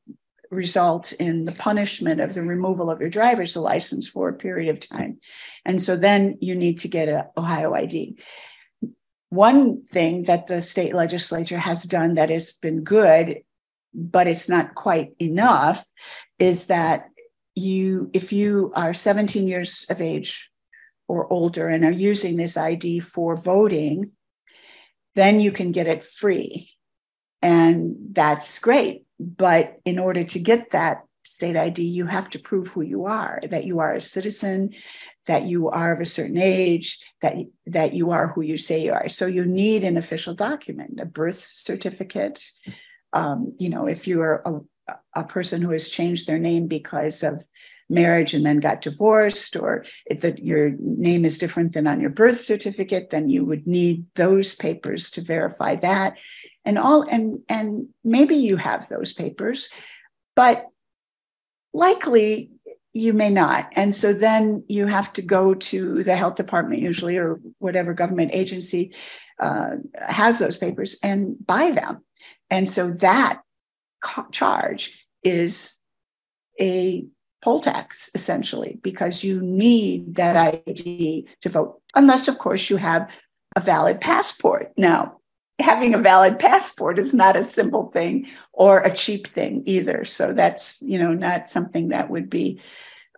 result 0.50 1.14
in 1.14 1.46
the 1.46 1.54
punishment 1.54 2.20
of 2.20 2.34
the 2.34 2.42
removal 2.42 2.92
of 2.92 3.00
your 3.00 3.10
driver's 3.10 3.56
license 3.56 4.08
for 4.08 4.30
a 4.30 4.34
period 4.34 4.70
of 4.70 4.80
time. 4.80 5.20
And 5.66 5.82
so 5.82 5.96
then 5.96 6.38
you 6.42 6.56
need 6.56 6.80
to 6.80 6.88
get 6.88 7.08
an 7.08 7.24
Ohio 7.38 7.74
ID. 7.74 8.18
One 9.30 9.86
thing 9.86 10.24
that 10.24 10.48
the 10.48 10.62
state 10.62 10.94
legislature 10.94 11.58
has 11.58 11.84
done 11.84 12.16
that 12.16 12.30
has 12.30 12.52
been 12.52 12.84
good, 12.84 13.44
but 13.94 14.28
it's 14.28 14.50
not 14.50 14.76
quite 14.76 15.14
enough, 15.20 15.86
is 16.38 16.66
that 16.66 17.11
you, 17.62 18.10
if 18.14 18.34
you 18.34 18.72
are 18.76 18.94
17 18.94 19.48
years 19.48 19.86
of 19.90 20.02
age 20.02 20.52
or 21.08 21.32
older 21.32 21.68
and 21.68 21.84
are 21.86 21.92
using 21.92 22.38
this 22.38 22.58
ID 22.58 23.00
for 23.00 23.36
voting, 23.36 24.12
then 25.16 25.40
you 25.40 25.52
can 25.52 25.72
get 25.72 25.88
it 25.88 26.04
free. 26.04 26.72
And 27.42 27.96
that's 28.12 28.60
great. 28.60 29.06
But 29.20 29.78
in 29.86 30.00
order 30.00 30.24
to 30.24 30.40
get 30.40 30.72
that 30.72 31.04
state 31.24 31.56
ID, 31.56 31.84
you 31.84 32.06
have 32.06 32.30
to 32.32 32.40
prove 32.40 32.68
who 32.68 32.82
you 32.82 33.06
are, 33.06 33.42
that 33.50 33.66
you 33.66 33.80
are 33.80 33.94
a 33.94 34.02
citizen, 34.02 34.72
that 35.28 35.44
you 35.44 35.70
are 35.70 35.94
of 35.94 36.02
a 36.02 36.06
certain 36.06 36.38
age, 36.38 37.04
that, 37.22 37.36
that 37.68 37.94
you 37.94 38.12
are 38.12 38.30
who 38.30 38.42
you 38.42 38.58
say 38.58 38.84
you 38.84 38.94
are. 38.94 39.10
So 39.10 39.28
you 39.28 39.46
need 39.46 39.84
an 39.84 39.98
official 39.98 40.34
document, 40.34 41.00
a 41.00 41.06
birth 41.06 41.48
certificate. 41.52 42.44
Um, 43.14 43.54
you 43.60 43.70
know, 43.70 43.88
if 43.88 44.08
you 44.08 44.22
are 44.22 44.42
a, 44.88 45.02
a 45.16 45.24
person 45.24 45.62
who 45.62 45.72
has 45.72 45.90
changed 45.90 46.28
their 46.28 46.40
name 46.40 46.68
because 46.68 47.24
of 47.24 47.44
marriage 47.92 48.34
and 48.34 48.46
then 48.46 48.60
got 48.60 48.82
divorced, 48.82 49.56
or 49.56 49.86
if 50.06 50.22
the, 50.22 50.36
your 50.42 50.72
name 50.80 51.26
is 51.26 51.38
different 51.38 51.74
than 51.74 51.88
on 51.88 52.02
your 52.02 52.10
birth 52.10 52.40
certificate, 52.40 53.10
then 53.12 53.30
you 53.30 53.46
would 53.46 53.68
need 53.68 54.06
those 54.16 54.56
papers 54.56 55.12
to 55.12 55.22
verify 55.22 55.76
that. 55.76 56.14
And 56.66 56.78
all 56.78 57.04
and 57.04 57.40
and 57.50 57.88
maybe 58.04 58.36
you 58.36 58.58
have 58.58 58.88
those 58.88 59.14
papers, 59.14 59.70
but 60.36 60.68
likely 61.74 62.52
you 62.94 63.14
may 63.14 63.30
not. 63.30 63.70
And 63.74 63.96
so 63.96 64.14
then 64.14 64.64
you 64.68 64.86
have 64.86 65.14
to 65.14 65.22
go 65.22 65.54
to 65.54 66.04
the 66.04 66.16
health 66.16 66.36
department, 66.36 66.82
usually, 66.82 67.18
or 67.18 67.40
whatever 67.60 67.94
government 67.94 68.32
agency 68.34 68.94
uh, 69.40 69.78
has 69.96 70.40
those 70.40 70.58
papers 70.58 70.98
and 71.02 71.36
buy 71.46 71.72
them. 71.72 72.04
And 72.50 72.70
so 72.70 72.92
that 72.92 73.42
co- 74.04 74.28
charge 74.32 75.08
is 75.24 75.80
a 76.60 77.08
poll 77.42 77.60
tax 77.60 78.10
essentially 78.14 78.80
because 78.82 79.24
you 79.24 79.42
need 79.42 80.16
that 80.16 80.36
ID 80.36 81.28
to 81.42 81.50
vote, 81.50 81.82
unless, 81.96 82.28
of 82.28 82.38
course, 82.38 82.70
you 82.70 82.78
have 82.78 83.08
a 83.56 83.60
valid 83.60 84.00
passport. 84.00 84.72
Now, 84.78 85.22
having 85.60 85.94
a 85.94 86.00
valid 86.00 86.40
passport 86.40 87.00
is 87.00 87.14
not 87.14 87.36
a 87.36 87.44
simple 87.44 87.92
thing 87.92 88.28
or 88.52 88.82
a 88.82 88.94
cheap 88.94 89.28
thing 89.28 89.64
either. 89.66 90.06
So 90.06 90.34
that's 90.34 90.82
you 90.82 91.00
know 91.00 91.14
not 91.14 91.50
something 91.50 91.90
that 91.90 92.10
would 92.10 92.30
be 92.30 92.62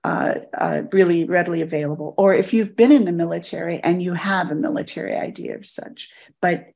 uh, 0.04 0.36
uh, 0.58 0.82
really 0.92 1.26
readily 1.26 1.62
available. 1.62 2.14
Or 2.18 2.34
if 2.34 2.54
you've 2.54 2.76
been 2.76 2.92
in 2.92 3.06
the 3.06 3.12
military 3.12 3.80
and 3.80 4.04
you 4.04 4.14
have 4.14 4.52
a 4.52 4.56
military 4.56 5.16
ID 5.16 5.50
of 5.50 5.66
such, 5.66 6.12
but 6.42 6.68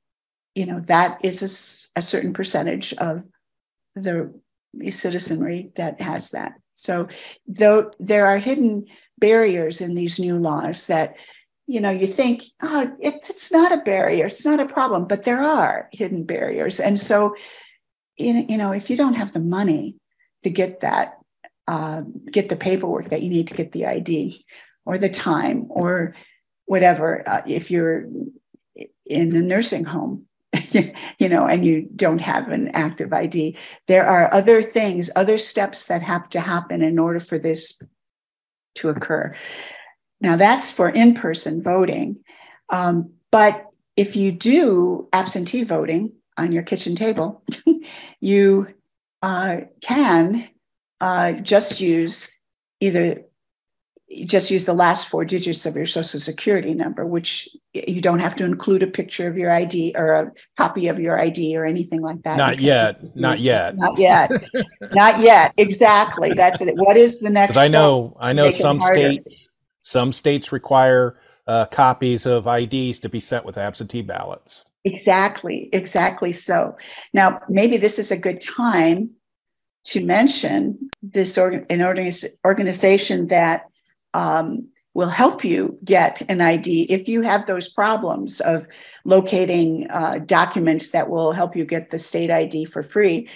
you 0.56 0.66
know 0.66 0.80
that 0.82 1.20
is 1.24 1.92
a, 1.96 2.00
a 2.00 2.02
certain 2.02 2.34
percentage 2.34 2.94
of 2.94 3.24
the 3.96 4.34
citizenry 4.92 5.72
that 5.76 6.02
has 6.02 6.32
that. 6.32 6.54
So 6.74 7.08
though 7.48 7.92
there 8.00 8.28
are 8.28 8.38
hidden 8.38 8.86
barriers 9.18 9.82
in 9.82 9.96
these 9.96 10.20
new 10.20 10.38
laws 10.38 10.88
that 10.88 11.16
you 11.66 11.82
know 11.82 11.90
you 11.90 12.08
think 12.08 12.44
oh 12.62 12.96
it, 13.00 13.16
it's 13.28 13.52
not 13.52 13.72
a 13.72 13.78
barrier 13.78 14.28
it's 14.28 14.46
not 14.46 14.60
a 14.60 14.68
problem 14.68 15.06
but 15.06 15.26
there 15.26 15.42
are 15.42 15.90
hidden 15.92 16.24
barriers 16.24 16.80
and 16.80 17.00
so 17.00 17.36
in, 18.16 18.48
you 18.48 18.58
know 18.58 18.72
if 18.72 18.90
you 18.90 18.96
don't 18.96 19.16
have 19.16 19.34
the 19.34 19.40
money 19.40 19.96
to 20.44 20.50
get 20.50 20.82
that 20.82 21.18
uh, 21.68 22.02
get 22.32 22.48
the 22.48 22.56
paperwork 22.56 23.10
that 23.10 23.22
you 23.22 23.30
need 23.30 23.48
to 23.48 23.56
get 23.56 23.72
the 23.72 23.86
id 23.88 24.46
or 24.86 24.98
the 24.98 25.10
time 25.10 25.66
or 25.70 26.16
whatever 26.66 27.28
uh, 27.28 27.42
if 27.48 27.72
you're 27.72 28.08
in 29.06 29.36
a 29.36 29.42
nursing 29.42 29.84
home 29.84 30.27
you 31.20 31.30
know, 31.30 31.46
and 31.46 31.66
you 31.66 31.88
don't 31.96 32.22
have 32.22 32.50
an 32.50 32.70
active 32.70 33.14
ID. 33.14 33.58
There 33.88 34.06
are 34.06 34.34
other 34.34 34.64
things, 34.64 35.10
other 35.16 35.38
steps 35.38 35.88
that 35.88 36.02
have 36.04 36.30
to 36.30 36.40
happen 36.40 36.82
in 36.82 37.00
order 37.00 37.20
for 37.20 37.38
this 37.38 37.80
to 38.76 38.90
occur. 38.90 39.36
Now, 40.22 40.36
that's 40.36 40.72
for 40.72 40.90
in 40.90 41.14
person 41.14 41.62
voting. 41.62 42.18
Um, 42.70 43.12
but 43.32 43.68
if 43.96 44.16
you 44.16 44.32
do 44.32 45.10
absentee 45.14 45.64
voting 45.64 46.14
on 46.38 46.52
your 46.52 46.64
kitchen 46.64 46.96
table, 46.96 47.44
you 48.22 48.74
uh, 49.22 49.58
can 49.82 50.48
uh, 51.02 51.34
just 51.34 51.82
use 51.82 52.36
either 52.80 53.24
just 54.26 54.50
use 54.50 54.66
the 54.66 54.74
last 54.74 55.10
four 55.10 55.26
digits 55.26 55.66
of 55.66 55.76
your 55.76 55.86
social 55.86 56.20
security 56.20 56.74
number, 56.74 57.06
which 57.06 57.50
you 57.74 58.00
don't 58.00 58.20
have 58.20 58.36
to 58.38 58.46
include 58.46 58.82
a 58.82 58.88
picture 58.88 59.28
of 59.28 59.38
your 59.38 59.52
ID 59.52 59.94
or 59.98 60.14
a 60.14 60.32
copy 60.58 60.88
of 60.88 61.00
your 61.00 61.20
ID 61.20 61.58
or 61.58 61.66
anything 61.66 62.02
like 62.02 62.22
that. 62.24 62.38
Not 62.38 62.60
yet. 62.60 63.16
Not 63.16 63.40
yet. 63.40 63.78
Not 63.78 64.00
yet. 64.00 64.32
not 64.94 65.20
yet. 65.20 65.54
Exactly. 65.58 66.32
That's 66.34 66.62
it. 66.62 66.76
What 66.76 66.96
is 66.96 67.20
the 67.20 67.30
next? 67.30 67.58
I 67.58 67.68
know. 67.68 68.16
I 68.20 68.32
know 68.32 68.50
some 68.50 68.80
states. 68.80 69.50
Some 69.82 70.14
states 70.14 70.52
require 70.52 71.20
uh, 71.46 71.66
copies 71.66 72.26
of 72.26 72.48
IDs 72.48 73.00
to 73.02 73.10
be 73.10 73.20
sent 73.20 73.46
with 73.46 73.58
absentee 73.58 74.02
ballots. 74.02 74.66
Exactly. 74.86 75.70
Exactly. 75.74 76.32
So 76.32 76.78
now 77.14 77.42
maybe 77.50 77.78
this 77.78 78.00
is 78.00 78.12
a 78.12 78.18
good 78.18 78.42
time 78.42 79.12
to 79.86 80.04
mention 80.04 80.90
this 81.02 81.38
organ- 81.38 81.66
an 81.70 81.82
organization 82.46 83.28
that 83.28 83.64
um, 84.14 84.70
will 84.94 85.10
help 85.10 85.44
you 85.44 85.78
get 85.84 86.24
an 86.28 86.42
ID 86.42 86.88
if 86.90 87.08
you 87.08 87.22
have 87.22 87.46
those 87.46 87.70
problems 87.70 88.42
of 88.42 88.66
locating 89.06 89.88
uh, 89.92 90.18
documents 90.26 90.90
that 90.90 91.08
will 91.08 91.32
help 91.32 91.56
you 91.56 91.66
get 91.66 91.92
the 91.92 92.00
state 92.00 92.32
ID 92.32 92.66
for 92.66 92.82
free. 92.82 93.30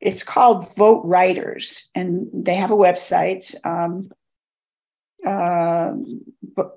It's 0.00 0.24
called 0.24 0.68
VoteRiders, 0.74 1.84
and 1.94 2.26
they 2.32 2.54
have 2.54 2.72
a 2.72 2.76
website, 2.76 3.54
um, 3.64 4.10
uh, 5.24 5.92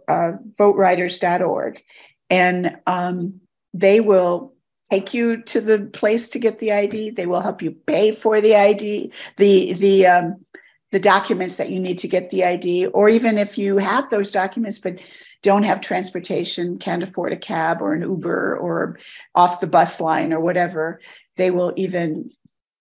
uh, 0.07 0.31
voteriders.org, 0.59 1.81
and 2.29 2.77
um, 2.85 3.41
they 3.73 3.99
will 3.99 4.53
take 4.91 5.15
you 5.15 5.41
to 5.41 5.59
the 5.59 5.89
place 5.91 6.29
to 6.29 6.39
get 6.39 6.59
the 6.59 6.71
ID. 6.71 7.11
They 7.11 7.25
will 7.25 7.41
help 7.41 7.63
you 7.63 7.71
pay 7.71 8.13
for 8.13 8.41
the 8.41 8.55
ID, 8.55 9.11
the 9.37 9.73
the 9.73 10.05
um, 10.05 10.45
the 10.93 10.99
documents 10.99 11.55
that 11.55 11.71
you 11.71 11.79
need 11.79 11.97
to 11.97 12.07
get 12.07 12.29
the 12.29 12.43
ID, 12.43 12.85
or 12.85 13.09
even 13.09 13.39
if 13.39 13.57
you 13.57 13.77
have 13.77 14.11
those 14.11 14.31
documents 14.31 14.77
but 14.77 14.99
don't 15.41 15.63
have 15.63 15.81
transportation, 15.81 16.77
can't 16.77 17.01
afford 17.01 17.33
a 17.33 17.37
cab 17.37 17.81
or 17.81 17.93
an 17.93 18.03
Uber 18.03 18.55
or 18.57 18.99
off 19.33 19.59
the 19.59 19.65
bus 19.65 19.99
line 19.99 20.31
or 20.31 20.39
whatever, 20.39 21.01
they 21.35 21.49
will 21.49 21.73
even 21.77 22.29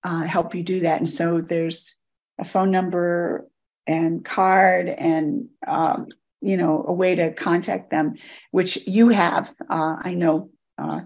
uh, 0.04 0.24
help 0.24 0.54
you 0.54 0.62
do 0.62 0.80
that. 0.80 1.00
And 1.00 1.10
so 1.10 1.40
there's 1.40 1.94
a 2.38 2.44
phone 2.44 2.70
number 2.70 3.48
and 3.86 4.22
card 4.22 4.90
and 4.90 5.48
um, 5.66 6.08
you 6.42 6.58
know 6.58 6.84
a 6.86 6.92
way 6.92 7.14
to 7.14 7.32
contact 7.32 7.90
them, 7.90 8.16
which 8.50 8.86
you 8.86 9.08
have. 9.08 9.50
Uh, 9.70 9.96
I 10.02 10.12
know. 10.14 10.50
Uh, 10.76 11.00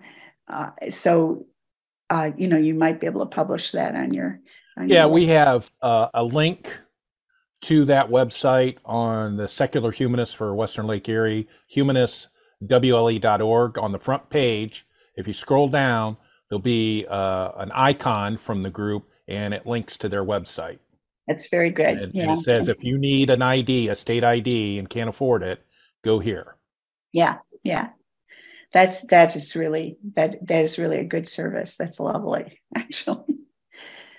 uh 0.48 0.70
so 0.90 1.46
uh, 2.10 2.32
you 2.36 2.48
know 2.48 2.58
you 2.58 2.74
might 2.74 3.00
be 3.00 3.06
able 3.06 3.20
to 3.20 3.26
publish 3.26 3.70
that 3.72 3.94
on 3.94 4.12
your. 4.12 4.40
On 4.76 4.88
yeah, 4.88 5.04
your 5.04 5.12
we 5.12 5.26
have 5.26 5.70
uh, 5.80 6.08
a 6.12 6.24
link 6.24 6.68
to 7.66 7.84
that 7.84 8.08
website 8.08 8.78
on 8.84 9.36
the 9.36 9.48
Secular 9.48 9.90
Humanists 9.90 10.36
for 10.36 10.54
Western 10.54 10.86
Lake 10.86 11.08
Erie, 11.08 11.48
humanistwle.org. 11.74 13.78
On 13.78 13.90
the 13.90 13.98
front 13.98 14.30
page, 14.30 14.86
if 15.16 15.26
you 15.26 15.32
scroll 15.32 15.68
down, 15.68 16.16
there'll 16.48 16.62
be 16.62 17.04
uh, 17.08 17.50
an 17.56 17.72
icon 17.72 18.38
from 18.38 18.62
the 18.62 18.70
group 18.70 19.10
and 19.26 19.52
it 19.52 19.66
links 19.66 19.98
to 19.98 20.08
their 20.08 20.24
website. 20.24 20.78
That's 21.26 21.48
very 21.48 21.70
good. 21.70 21.98
And, 21.98 22.14
yeah. 22.14 22.22
and 22.22 22.38
it 22.38 22.42
says 22.42 22.68
if 22.68 22.84
you 22.84 22.98
need 22.98 23.30
an 23.30 23.42
ID, 23.42 23.88
a 23.88 23.96
state 23.96 24.22
ID, 24.22 24.78
and 24.78 24.88
can't 24.88 25.10
afford 25.10 25.42
it, 25.42 25.60
go 26.04 26.20
here. 26.20 26.54
Yeah, 27.10 27.38
yeah. 27.64 27.88
That's 28.72 29.04
that 29.08 29.34
is 29.34 29.56
really 29.56 29.98
that 30.14 30.46
that 30.46 30.64
is 30.64 30.78
really 30.78 30.98
a 30.98 31.04
good 31.04 31.26
service. 31.26 31.76
That's 31.76 31.98
lovely, 31.98 32.60
actually. 32.76 33.24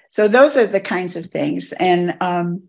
So 0.10 0.27
those 0.27 0.58
are 0.58 0.68
the 0.68 0.82
kinds 0.82 1.16
of 1.16 1.27
things, 1.27 1.72
and 1.72 2.18
um, 2.20 2.63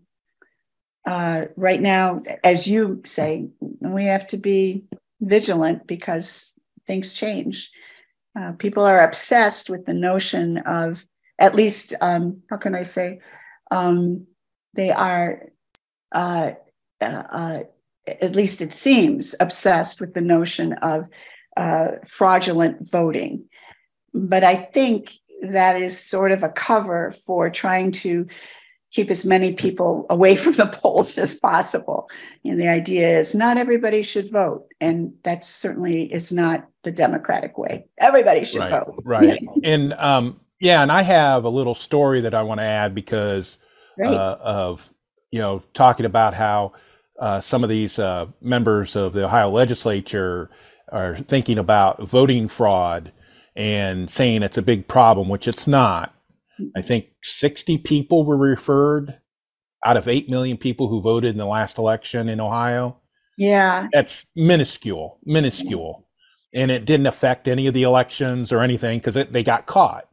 uh, 1.09 1.45
right 1.55 1.81
now, 1.81 2.21
as 2.43 2.67
you 2.67 3.01
say, 3.03 3.47
we 3.79 4.05
have 4.05 4.27
to 4.27 4.37
be 4.37 4.83
vigilant 5.19 5.87
because 5.87 6.53
things 6.85 7.13
change. 7.13 7.71
Uh, 8.39 8.51
people 8.51 8.83
are 8.83 9.03
obsessed 9.03 9.71
with 9.71 9.87
the 9.87 9.93
notion 9.93 10.59
of, 10.59 11.03
at 11.39 11.55
least, 11.55 11.95
um, 11.99 12.43
how 12.51 12.57
can 12.57 12.75
I 12.75 12.83
say, 12.83 13.21
um, 13.71 14.27
they 14.75 14.91
are, 14.91 15.47
uh, 16.11 16.51
uh, 17.01 17.05
uh 17.05 17.59
at 18.05 18.35
least 18.35 18.61
it 18.61 18.73
seems, 18.73 19.33
obsessed 19.39 19.99
with 19.99 20.13
the 20.13 20.21
notion 20.21 20.73
of 20.73 21.07
uh, 21.57 21.87
fraudulent 22.05 22.91
voting. 22.91 23.45
But 24.13 24.43
I 24.43 24.57
think 24.57 25.11
that 25.41 25.81
is 25.81 25.99
sort 25.99 26.31
of 26.31 26.43
a 26.43 26.49
cover 26.49 27.15
for 27.25 27.49
trying 27.49 27.93
to 27.93 28.27
keep 28.91 29.11
as 29.11 29.25
many 29.25 29.53
people 29.53 30.05
away 30.09 30.35
from 30.43 30.53
the 30.53 30.67
polls 30.67 31.17
as 31.17 31.35
possible. 31.35 32.09
And 32.43 32.59
the 32.59 32.67
idea 32.67 33.19
is 33.19 33.35
not 33.35 33.57
everybody 33.57 34.03
should 34.03 34.31
vote. 34.31 34.67
And 34.81 35.13
that 35.23 35.45
certainly 35.45 36.11
is 36.11 36.31
not 36.31 36.67
the 36.83 36.91
democratic 36.91 37.57
way. 37.57 37.85
Everybody 37.97 38.45
should 38.45 38.59
right, 38.59 38.71
vote. 38.71 39.01
Right. 39.03 39.39
and 39.63 39.93
um, 39.93 40.39
yeah, 40.59 40.81
and 40.81 40.91
I 40.91 41.01
have 41.01 41.45
a 41.45 41.49
little 41.49 41.75
story 41.75 42.21
that 42.21 42.33
I 42.33 42.43
want 42.43 42.59
to 42.59 42.65
add 42.65 42.93
because 42.93 43.57
uh, 44.03 44.37
of, 44.39 44.93
you 45.31 45.39
know, 45.39 45.61
talking 45.73 46.05
about 46.05 46.33
how 46.33 46.73
uh, 47.19 47.41
some 47.41 47.63
of 47.63 47.69
these 47.69 47.99
uh, 47.99 48.27
members 48.41 48.95
of 48.95 49.13
the 49.13 49.25
Ohio 49.25 49.49
legislature 49.49 50.49
are 50.91 51.17
thinking 51.17 51.57
about 51.57 52.01
voting 52.01 52.47
fraud 52.47 53.11
and 53.55 54.09
saying 54.09 54.43
it's 54.43 54.57
a 54.57 54.61
big 54.61 54.87
problem, 54.87 55.29
which 55.29 55.47
it's 55.47 55.67
not. 55.67 56.13
I 56.75 56.81
think 56.81 57.07
60 57.23 57.77
people 57.79 58.25
were 58.25 58.37
referred 58.37 59.19
out 59.85 59.97
of 59.97 60.07
8 60.07 60.29
million 60.29 60.57
people 60.57 60.87
who 60.87 61.01
voted 61.01 61.31
in 61.31 61.37
the 61.37 61.45
last 61.45 61.77
election 61.77 62.29
in 62.29 62.39
Ohio. 62.39 62.97
Yeah. 63.37 63.87
That's 63.93 64.25
minuscule, 64.35 65.19
minuscule. 65.25 66.05
And 66.53 66.71
it 66.71 66.85
didn't 66.85 67.05
affect 67.05 67.47
any 67.47 67.67
of 67.67 67.73
the 67.73 67.83
elections 67.83 68.51
or 68.51 68.61
anything 68.61 68.99
because 68.99 69.15
they 69.15 69.43
got 69.43 69.65
caught. 69.65 70.09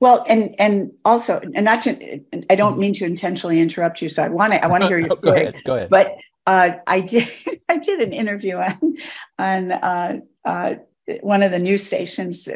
Well, 0.00 0.24
and 0.28 0.54
and 0.58 0.92
also, 1.04 1.40
and 1.54 1.64
not 1.64 1.82
to, 1.82 2.20
I 2.50 2.56
don't 2.56 2.78
mean 2.78 2.92
to 2.94 3.04
intentionally 3.04 3.60
interrupt 3.60 4.02
you, 4.02 4.08
so 4.08 4.22
I 4.22 4.28
want 4.28 4.52
to, 4.52 4.62
I 4.62 4.68
want 4.68 4.82
to 4.82 4.88
hear 4.88 4.98
your 4.98 5.08
go 5.08 5.32
ahead, 5.32 5.56
go 5.64 5.76
ahead. 5.76 5.88
But 5.88 6.16
uh, 6.46 6.72
I 6.86 7.00
did, 7.00 7.28
I 7.68 7.78
did 7.78 8.00
an 8.00 8.12
interview 8.12 8.56
on 8.56 8.96
on 9.38 9.72
uh, 9.72 10.16
uh, 10.44 10.74
one 11.22 11.42
of 11.42 11.50
the 11.50 11.58
news 11.58 11.86
stations 11.86 12.48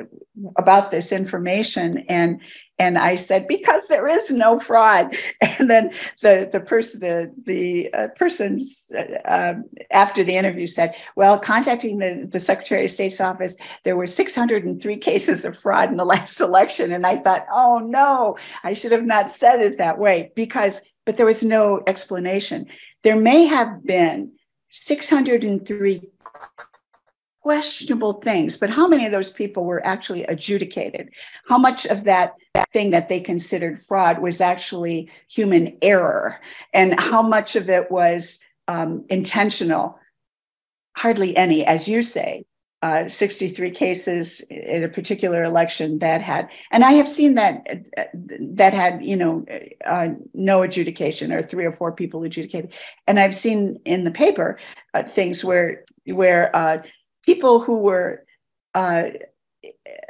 about 0.56 0.90
this 0.90 1.12
information 1.12 1.98
and 2.08 2.40
and 2.78 2.98
I 2.98 3.16
said 3.16 3.48
because 3.48 3.88
there 3.88 4.06
is 4.06 4.30
no 4.30 4.60
fraud. 4.60 5.16
And 5.58 5.70
then 5.70 5.92
the 6.20 6.48
the 6.52 6.60
person 6.60 7.00
the 7.00 7.32
the 7.44 7.92
uh, 7.94 8.08
person 8.08 8.60
uh, 9.25 9.54
after 9.90 10.22
the 10.22 10.36
interview 10.36 10.66
said 10.66 10.94
well 11.16 11.38
contacting 11.38 11.98
the 11.98 12.28
the 12.30 12.40
Secretary 12.40 12.84
of 12.84 12.90
State's 12.90 13.20
office 13.20 13.56
there 13.84 13.96
were 13.96 14.06
603 14.06 14.96
cases 14.98 15.44
of 15.44 15.58
fraud 15.58 15.90
in 15.90 15.96
the 15.96 16.04
last 16.14 16.40
election. 16.40 16.92
And 16.92 17.06
I 17.06 17.16
thought 17.16 17.46
oh 17.50 17.78
no 17.78 18.36
I 18.62 18.75
should 18.75 18.92
have 18.92 19.06
not 19.06 19.30
said 19.30 19.60
it 19.60 19.78
that 19.78 19.98
way 19.98 20.32
because 20.36 20.82
but 21.06 21.16
there 21.16 21.26
was 21.26 21.42
no 21.42 21.82
explanation. 21.86 22.66
There 23.02 23.16
may 23.16 23.46
have 23.46 23.84
been 23.84 24.32
603 24.70 26.02
questionable 27.46 28.14
things, 28.14 28.56
but 28.56 28.70
how 28.70 28.88
many 28.88 29.06
of 29.06 29.12
those 29.12 29.30
people 29.30 29.64
were 29.64 29.86
actually 29.86 30.24
adjudicated? 30.24 31.09
How 31.48 31.59
much 31.59 31.87
of 31.87 32.02
that 32.02 32.35
thing 32.72 32.90
that 32.90 33.09
they 33.09 33.20
considered 33.20 33.80
fraud 33.80 34.18
was 34.18 34.40
actually 34.40 35.12
human 35.30 35.78
error? 35.80 36.40
And 36.74 36.98
how 36.98 37.22
much 37.22 37.54
of 37.54 37.70
it 37.70 37.88
was 37.88 38.40
um, 38.66 39.04
intentional? 39.09 39.96
Hardly 40.96 41.37
any, 41.37 41.64
as 41.64 41.87
you 41.87 42.02
say. 42.02 42.46
Uh, 42.82 43.09
63 43.09 43.70
cases 43.70 44.40
in 44.50 44.82
a 44.82 44.88
particular 44.88 45.42
election 45.44 45.98
that 46.00 46.20
had, 46.20 46.48
and 46.70 46.85
I 46.85 46.92
have 46.92 47.09
seen 47.09 47.35
that 47.37 47.66
that 48.59 48.74
had, 48.74 49.04
you 49.04 49.16
know, 49.16 49.46
uh, 49.85 50.11
no 50.35 50.62
adjudication 50.62 51.32
or 51.32 51.42
three 51.42 51.64
or 51.64 51.72
four 51.72 51.90
people 51.92 52.22
adjudicated, 52.22 52.74
and 53.06 53.18
I've 53.18 53.35
seen 53.35 53.80
in 53.87 54.04
the 54.04 54.11
paper 54.11 54.59
uh, 54.94 55.04
things 55.04 55.42
where 55.42 55.85
where 56.06 56.54
uh, 56.54 56.82
people 57.26 57.60
who 57.60 57.78
were 57.78 58.24
uh, 58.74 59.10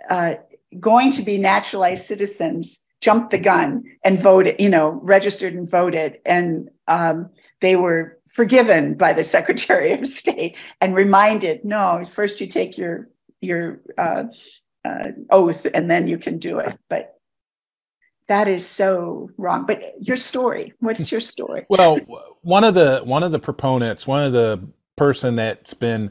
uh, 0.09 0.35
going 0.79 1.11
to 1.13 1.23
be 1.23 1.39
naturalized 1.39 2.05
citizens 2.05 2.81
jumped 3.01 3.31
the 3.31 3.39
gun 3.39 3.85
and 4.05 4.23
voted, 4.23 4.57
you 4.59 4.69
know, 4.69 5.01
registered 5.03 5.55
and 5.55 5.69
voted. 5.69 6.19
And 6.25 6.71
um, 6.87 7.31
they 7.61 7.77
were 7.77 8.19
forgiven 8.29 8.95
by 8.95 9.15
the 9.15 9.25
Secretary 9.37 9.93
of 9.93 10.07
State 10.07 10.57
and 10.81 10.95
reminded, 10.95 11.65
no, 11.65 12.05
first 12.05 12.41
you 12.41 12.47
take 12.47 12.79
your 12.79 13.09
your 13.41 13.81
uh, 13.99 14.25
uh, 14.85 15.11
oath 15.31 15.67
and 15.75 15.91
then 15.91 16.09
you 16.09 16.19
can 16.19 16.39
do 16.39 16.59
it. 16.59 16.79
But 16.89 17.15
that 18.29 18.49
is 18.49 18.67
so 18.67 19.31
wrong. 19.37 19.67
But 19.67 19.95
your 20.01 20.17
story, 20.17 20.73
what's 20.81 21.13
your 21.13 21.21
story? 21.21 21.65
well, 21.69 21.99
one 22.43 22.65
of 22.65 22.75
the 22.75 23.03
one 23.05 23.23
of 23.23 23.33
the 23.33 23.39
proponents, 23.39 24.07
one 24.07 24.25
of 24.25 24.33
the 24.33 24.69
person 24.97 25.37
that's 25.37 25.75
been 25.75 26.11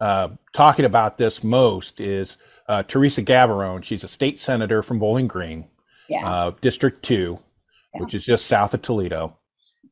uh, 0.00 0.28
talking 0.52 0.84
about 0.84 1.18
this 1.18 1.42
most 1.42 2.00
is 2.00 2.38
uh, 2.68 2.82
Theresa 2.82 3.22
Gavarone. 3.22 3.82
She's 3.82 4.04
a 4.04 4.08
state 4.08 4.38
senator 4.38 4.82
from 4.82 4.98
Bowling 4.98 5.26
Green, 5.28 5.66
yeah. 6.08 6.26
uh, 6.28 6.52
District 6.60 7.02
2, 7.02 7.38
yeah. 7.94 8.00
which 8.00 8.14
is 8.14 8.24
just 8.24 8.46
south 8.46 8.74
of 8.74 8.82
Toledo. 8.82 9.36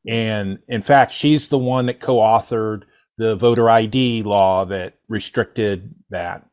And 0.07 0.59
in 0.67 0.81
fact, 0.83 1.11
she's 1.11 1.49
the 1.49 1.57
one 1.57 1.87
that 1.87 1.99
co 1.99 2.17
authored 2.17 2.83
the 3.17 3.35
voter 3.35 3.69
ID 3.69 4.23
law 4.23 4.63
that 4.65 4.93
restricted 5.09 5.93
that. 6.09 6.45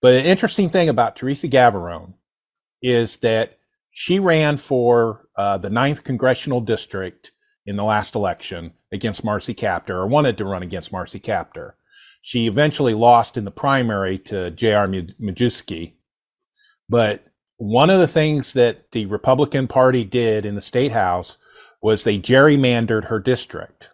But 0.00 0.14
an 0.14 0.24
interesting 0.24 0.70
thing 0.70 0.88
about 0.88 1.16
Theresa 1.16 1.48
Gavarone 1.48 2.14
is 2.80 3.18
that 3.18 3.58
she 3.90 4.18
ran 4.18 4.56
for 4.56 5.26
uh, 5.36 5.58
the 5.58 5.70
ninth 5.70 6.04
congressional 6.04 6.60
district 6.60 7.32
in 7.66 7.76
the 7.76 7.84
last 7.84 8.14
election 8.14 8.72
against 8.92 9.24
Marcy 9.24 9.54
Kaptur, 9.54 9.90
or 9.90 10.06
wanted 10.06 10.38
to 10.38 10.44
run 10.44 10.62
against 10.62 10.92
Marcy 10.92 11.18
Kaptur. 11.18 11.72
She 12.26 12.48
eventually 12.48 12.92
lost 12.92 13.36
in 13.36 13.44
the 13.44 13.52
primary 13.52 14.18
to 14.18 14.50
J.R. 14.50 14.88
Majewski. 14.88 15.92
But 16.88 17.22
one 17.56 17.88
of 17.88 18.00
the 18.00 18.08
things 18.08 18.52
that 18.54 18.90
the 18.90 19.06
Republican 19.06 19.68
Party 19.68 20.02
did 20.02 20.44
in 20.44 20.56
the 20.56 20.60
state 20.60 20.90
house 20.90 21.36
was 21.80 22.02
they 22.02 22.18
gerrymandered 22.18 23.04
her 23.04 23.20
district 23.20 23.90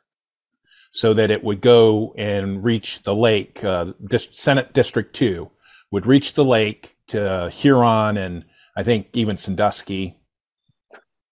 so 0.92 1.12
that 1.12 1.30
it 1.30 1.44
would 1.44 1.60
go 1.60 2.14
and 2.16 2.64
reach 2.64 3.02
the 3.02 3.14
lake. 3.14 3.62
Uh, 3.62 3.92
Senate 4.16 4.72
District 4.72 5.14
2 5.14 5.50
would 5.90 6.06
reach 6.06 6.32
the 6.32 6.44
lake 6.44 6.96
to 7.08 7.50
Huron 7.52 8.16
and 8.16 8.46
I 8.74 8.82
think 8.82 9.08
even 9.12 9.36
Sandusky. 9.36 10.18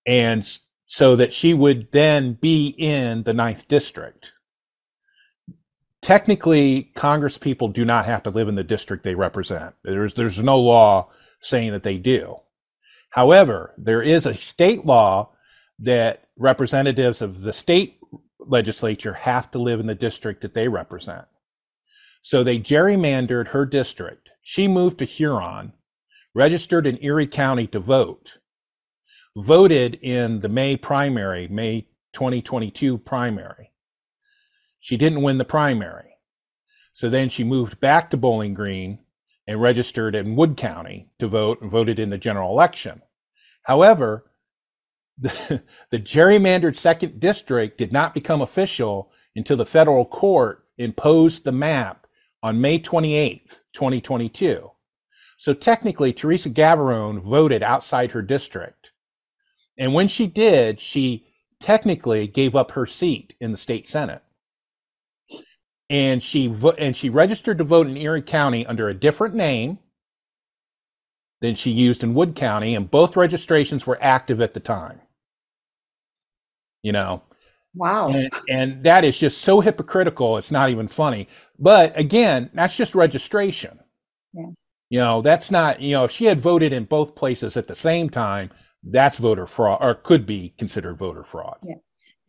And 0.06 0.46
so 0.84 1.16
that 1.16 1.32
she 1.32 1.54
would 1.54 1.92
then 1.92 2.34
be 2.34 2.74
in 2.76 3.22
the 3.22 3.32
ninth 3.32 3.68
district 3.68 4.34
technically 6.02 6.90
Congress 6.94 7.36
people 7.36 7.68
do 7.68 7.84
not 7.84 8.06
have 8.06 8.22
to 8.22 8.30
live 8.30 8.48
in 8.48 8.54
the 8.54 8.64
district 8.64 9.04
they 9.04 9.14
represent. 9.14 9.74
There's 9.84 10.14
there's 10.14 10.42
no 10.42 10.58
law 10.58 11.10
saying 11.40 11.72
that 11.72 11.82
they 11.82 11.98
do. 11.98 12.36
However, 13.10 13.74
there 13.76 14.02
is 14.02 14.26
a 14.26 14.34
state 14.34 14.86
law 14.86 15.30
that 15.80 16.28
representatives 16.36 17.22
of 17.22 17.42
the 17.42 17.52
state 17.52 17.98
legislature 18.38 19.14
have 19.14 19.50
to 19.50 19.58
live 19.58 19.80
in 19.80 19.86
the 19.86 19.94
district 19.94 20.42
that 20.42 20.54
they 20.54 20.68
represent. 20.68 21.26
So 22.22 22.44
they 22.44 22.58
gerrymandered 22.58 23.48
her 23.48 23.64
district. 23.66 24.30
She 24.42 24.68
moved 24.68 24.98
to 24.98 25.04
Huron, 25.04 25.72
registered 26.34 26.86
in 26.86 27.02
Erie 27.02 27.26
County 27.26 27.66
to 27.68 27.80
vote, 27.80 28.38
voted 29.36 29.96
in 29.96 30.40
the 30.40 30.48
May 30.48 30.76
primary, 30.76 31.48
May 31.48 31.88
2022 32.12 32.98
primary 32.98 33.69
she 34.80 34.96
didn't 34.96 35.22
win 35.22 35.38
the 35.38 35.44
primary. 35.44 36.16
So 36.92 37.08
then 37.08 37.28
she 37.28 37.44
moved 37.44 37.80
back 37.80 38.10
to 38.10 38.16
Bowling 38.16 38.54
Green 38.54 38.98
and 39.46 39.60
registered 39.60 40.14
in 40.14 40.36
Wood 40.36 40.56
County 40.56 41.10
to 41.18 41.28
vote 41.28 41.60
and 41.60 41.70
voted 41.70 41.98
in 41.98 42.10
the 42.10 42.18
general 42.18 42.50
election. 42.50 43.02
However, 43.62 44.30
the, 45.18 45.62
the 45.90 45.98
gerrymandered 45.98 46.76
second 46.76 47.20
district 47.20 47.78
did 47.78 47.92
not 47.92 48.14
become 48.14 48.42
official 48.42 49.12
until 49.36 49.56
the 49.56 49.66
federal 49.66 50.04
court 50.04 50.66
imposed 50.78 51.44
the 51.44 51.52
map 51.52 52.06
on 52.42 52.60
May 52.60 52.78
28th, 52.78 53.60
2022. 53.72 54.70
So 55.36 55.54
technically, 55.54 56.12
Theresa 56.12 56.50
Gavarone 56.50 57.22
voted 57.22 57.62
outside 57.62 58.12
her 58.12 58.22
district. 58.22 58.92
And 59.78 59.94
when 59.94 60.08
she 60.08 60.26
did, 60.26 60.80
she 60.80 61.26
technically 61.60 62.26
gave 62.26 62.56
up 62.56 62.72
her 62.72 62.86
seat 62.86 63.34
in 63.40 63.52
the 63.52 63.58
state 63.58 63.86
Senate. 63.86 64.22
And 65.90 66.22
she 66.22 66.46
vo- 66.46 66.70
and 66.70 66.96
she 66.96 67.10
registered 67.10 67.58
to 67.58 67.64
vote 67.64 67.88
in 67.88 67.96
Erie 67.96 68.22
County 68.22 68.64
under 68.64 68.88
a 68.88 68.94
different 68.94 69.34
name 69.34 69.78
than 71.40 71.56
she 71.56 71.70
used 71.70 72.04
in 72.04 72.14
Wood 72.14 72.36
County, 72.36 72.74
and 72.74 72.90
both 72.90 73.16
registrations 73.16 73.86
were 73.86 73.98
active 74.00 74.40
at 74.40 74.54
the 74.54 74.60
time. 74.60 75.00
You 76.82 76.92
know, 76.92 77.22
wow, 77.74 78.08
and, 78.10 78.30
and 78.48 78.84
that 78.84 79.04
is 79.04 79.18
just 79.18 79.42
so 79.42 79.60
hypocritical. 79.60 80.38
It's 80.38 80.52
not 80.52 80.70
even 80.70 80.88
funny. 80.88 81.28
But 81.58 81.98
again, 81.98 82.50
that's 82.54 82.76
just 82.76 82.94
registration. 82.94 83.80
Yeah. 84.32 84.46
You 84.90 85.00
know, 85.00 85.22
that's 85.22 85.50
not. 85.50 85.80
You 85.80 85.96
know, 85.96 86.04
if 86.04 86.12
she 86.12 86.24
had 86.26 86.40
voted 86.40 86.72
in 86.72 86.84
both 86.84 87.16
places 87.16 87.56
at 87.56 87.66
the 87.66 87.74
same 87.74 88.08
time, 88.08 88.50
that's 88.84 89.16
voter 89.16 89.46
fraud, 89.46 89.78
or 89.82 89.94
could 89.94 90.24
be 90.24 90.54
considered 90.56 90.98
voter 90.98 91.24
fraud. 91.24 91.58
Yeah. 91.64 91.74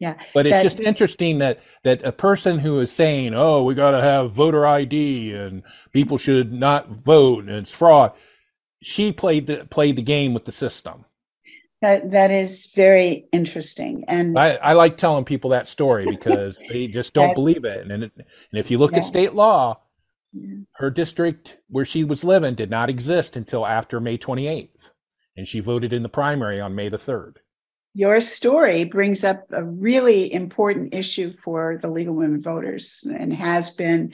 Yeah. 0.01 0.15
But 0.33 0.47
it's 0.47 0.55
that, 0.55 0.63
just 0.63 0.79
interesting 0.79 1.37
that 1.37 1.59
that 1.83 2.03
a 2.03 2.11
person 2.11 2.57
who 2.57 2.79
is 2.79 2.91
saying, 2.91 3.35
"Oh, 3.35 3.63
we 3.63 3.75
got 3.75 3.91
to 3.91 4.01
have 4.01 4.31
voter 4.31 4.65
ID 4.65 5.31
and 5.31 5.61
people 5.93 6.17
should 6.17 6.51
not 6.51 6.89
vote 6.89 7.43
and 7.43 7.51
it's 7.51 7.71
fraud," 7.71 8.11
she 8.81 9.11
played 9.11 9.45
the 9.45 9.67
played 9.69 9.95
the 9.95 10.01
game 10.01 10.33
with 10.33 10.45
the 10.45 10.51
system. 10.51 11.05
That 11.81 12.09
that 12.11 12.31
is 12.31 12.71
very 12.75 13.27
interesting, 13.31 14.03
and 14.07 14.39
I, 14.39 14.55
I 14.55 14.73
like 14.73 14.97
telling 14.97 15.23
people 15.23 15.51
that 15.51 15.67
story 15.67 16.07
because 16.09 16.57
they 16.69 16.87
just 16.87 17.13
don't 17.13 17.29
that, 17.29 17.35
believe 17.35 17.63
it. 17.63 17.91
And 17.91 18.05
it, 18.05 18.11
and 18.15 18.59
if 18.59 18.71
you 18.71 18.79
look 18.79 18.93
yeah. 18.93 18.99
at 18.99 19.03
state 19.03 19.35
law, 19.35 19.81
yeah. 20.33 20.63
her 20.77 20.89
district 20.89 21.59
where 21.69 21.85
she 21.85 22.03
was 22.03 22.23
living 22.23 22.55
did 22.55 22.71
not 22.71 22.89
exist 22.89 23.35
until 23.35 23.67
after 23.67 23.99
May 23.99 24.17
28th, 24.17 24.89
and 25.37 25.47
she 25.47 25.59
voted 25.59 25.93
in 25.93 26.01
the 26.01 26.09
primary 26.09 26.59
on 26.59 26.73
May 26.73 26.89
the 26.89 26.97
3rd. 26.97 27.35
Your 27.93 28.21
story 28.21 28.85
brings 28.85 29.23
up 29.23 29.45
a 29.51 29.63
really 29.63 30.31
important 30.31 30.93
issue 30.93 31.33
for 31.33 31.77
the 31.81 31.89
League 31.89 32.07
of 32.07 32.15
Women 32.15 32.41
Voters 32.41 33.03
and 33.05 33.33
has 33.33 33.71
been 33.71 34.13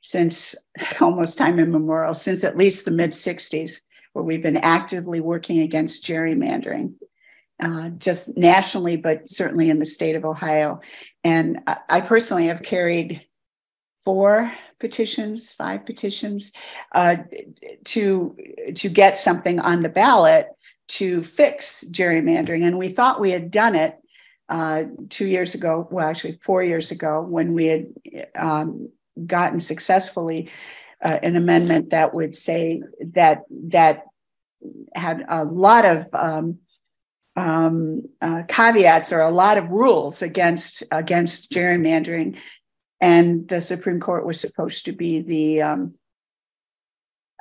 since 0.00 0.54
almost 1.00 1.36
time 1.36 1.58
immemorial, 1.58 2.14
since 2.14 2.44
at 2.44 2.56
least 2.56 2.84
the 2.84 2.92
mid 2.92 3.12
60s, 3.12 3.80
where 4.12 4.24
we've 4.24 4.42
been 4.42 4.56
actively 4.56 5.20
working 5.20 5.60
against 5.60 6.06
gerrymandering, 6.06 6.94
uh, 7.60 7.88
just 7.90 8.36
nationally, 8.36 8.96
but 8.96 9.28
certainly 9.28 9.68
in 9.68 9.80
the 9.80 9.86
state 9.86 10.14
of 10.14 10.24
Ohio. 10.24 10.80
And 11.24 11.60
I, 11.88 12.00
personally 12.00 12.46
have 12.46 12.62
carried 12.62 13.26
four 14.04 14.52
petitions, 14.78 15.52
five 15.52 15.84
petitions 15.84 16.52
uh, 16.92 17.16
to 17.86 18.36
to 18.76 18.88
get 18.88 19.18
something 19.18 19.58
on 19.58 19.82
the 19.82 19.88
ballot 19.88 20.46
to 20.88 21.22
fix 21.22 21.84
gerrymandering. 21.90 22.64
And 22.64 22.78
we 22.78 22.88
thought 22.88 23.20
we 23.20 23.30
had 23.30 23.50
done 23.50 23.74
it 23.74 23.96
uh, 24.48 24.84
two 25.10 25.26
years 25.26 25.54
ago, 25.54 25.86
well, 25.90 26.08
actually, 26.08 26.38
four 26.42 26.62
years 26.62 26.90
ago, 26.90 27.20
when 27.20 27.52
we 27.52 27.66
had 27.66 27.86
um, 28.34 28.88
gotten 29.26 29.60
successfully 29.60 30.50
uh, 31.04 31.18
an 31.22 31.36
amendment 31.36 31.90
that 31.90 32.14
would 32.14 32.34
say 32.34 32.82
that 33.12 33.42
that 33.50 34.04
had 34.94 35.24
a 35.28 35.44
lot 35.44 35.84
of 35.84 36.06
um, 36.14 36.58
um, 37.36 38.02
uh, 38.20 38.42
caveats 38.48 39.12
or 39.12 39.20
a 39.20 39.30
lot 39.30 39.58
of 39.58 39.68
rules 39.68 40.22
against 40.22 40.82
against 40.90 41.52
gerrymandering, 41.52 42.38
and 43.00 43.46
the 43.48 43.60
Supreme 43.60 44.00
Court 44.00 44.26
was 44.26 44.40
supposed 44.40 44.86
to 44.86 44.92
be 44.92 45.20
the 45.20 45.62
um, 45.62 45.94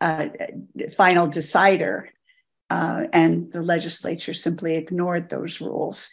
uh, 0.02 0.28
final 0.96 1.26
decider 1.26 2.10
uh, 2.70 3.06
and 3.14 3.52
the 3.52 3.62
legislature 3.62 4.34
simply 4.34 4.76
ignored 4.76 5.30
those 5.30 5.62
rules. 5.62 6.10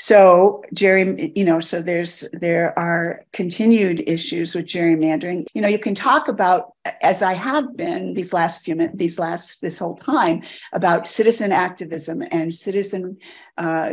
So 0.00 0.62
Jerry, 0.72 1.32
you 1.34 1.44
know, 1.44 1.58
so 1.58 1.82
there's 1.82 2.24
there 2.32 2.78
are 2.78 3.24
continued 3.32 4.04
issues 4.06 4.54
with 4.54 4.66
gerrymandering. 4.66 5.46
You 5.54 5.60
know, 5.60 5.66
you 5.66 5.80
can 5.80 5.96
talk 5.96 6.28
about, 6.28 6.72
as 7.02 7.20
I 7.20 7.32
have 7.32 7.76
been 7.76 8.14
these 8.14 8.32
last 8.32 8.62
few 8.62 8.76
minutes, 8.76 8.96
these 8.96 9.18
last 9.18 9.60
this 9.60 9.78
whole 9.78 9.96
time, 9.96 10.42
about 10.72 11.08
citizen 11.08 11.50
activism 11.50 12.22
and 12.30 12.54
citizen 12.54 13.16
uh, 13.56 13.90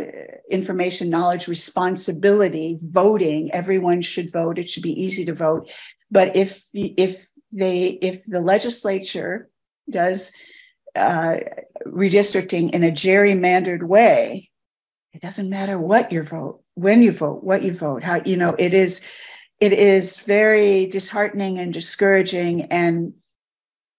information, 0.52 1.10
knowledge, 1.10 1.48
responsibility, 1.48 2.78
voting. 2.84 3.52
Everyone 3.52 4.04
should 4.04 4.32
vote. 4.32 4.60
It 4.60 4.70
should 4.70 4.84
be 4.84 5.02
easy 5.02 5.26
to 5.26 5.34
vote. 5.34 5.72
But 6.12 6.36
if 6.36 6.64
if 6.72 7.28
they 7.52 7.88
if 7.88 8.24
the 8.28 8.42
legislature 8.42 9.50
does 9.90 10.32
uh, 10.96 11.38
redistricting 11.86 12.72
in 12.72 12.84
a 12.84 12.92
gerrymandered 12.92 13.84
way, 13.84 14.50
it 15.14 15.22
doesn't 15.22 15.50
matter 15.50 15.80
what 15.80 16.12
you 16.12 16.24
vote, 16.24 16.62
when 16.74 17.02
you 17.02 17.12
vote, 17.12 17.44
what 17.44 17.64
you 17.64 17.74
vote, 17.74 18.04
how 18.04 18.22
you 18.26 18.38
know 18.38 18.56
it 18.58 18.74
is. 18.74 19.02
It 19.62 19.72
is 19.72 20.18
very 20.18 20.86
disheartening 20.88 21.58
and 21.60 21.74
discouraging, 21.74 22.64
and 22.64 23.14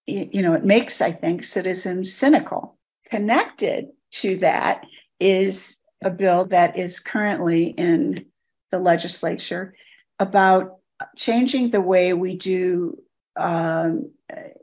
you 0.06 0.42
know 0.42 0.52
it 0.52 0.64
makes 0.64 1.00
I 1.00 1.12
think 1.12 1.44
citizens 1.44 2.14
cynical. 2.14 2.76
Connected 3.06 3.88
to 4.12 4.36
that 4.38 4.84
is 5.18 5.78
a 6.04 6.10
bill 6.10 6.44
that 6.46 6.78
is 6.78 7.00
currently 7.00 7.68
in 7.68 8.26
the 8.70 8.78
legislature 8.78 9.74
about 10.18 10.76
changing 11.16 11.70
the 11.70 11.80
way 11.80 12.12
we 12.12 12.36
do 12.36 12.98
um, 13.36 14.10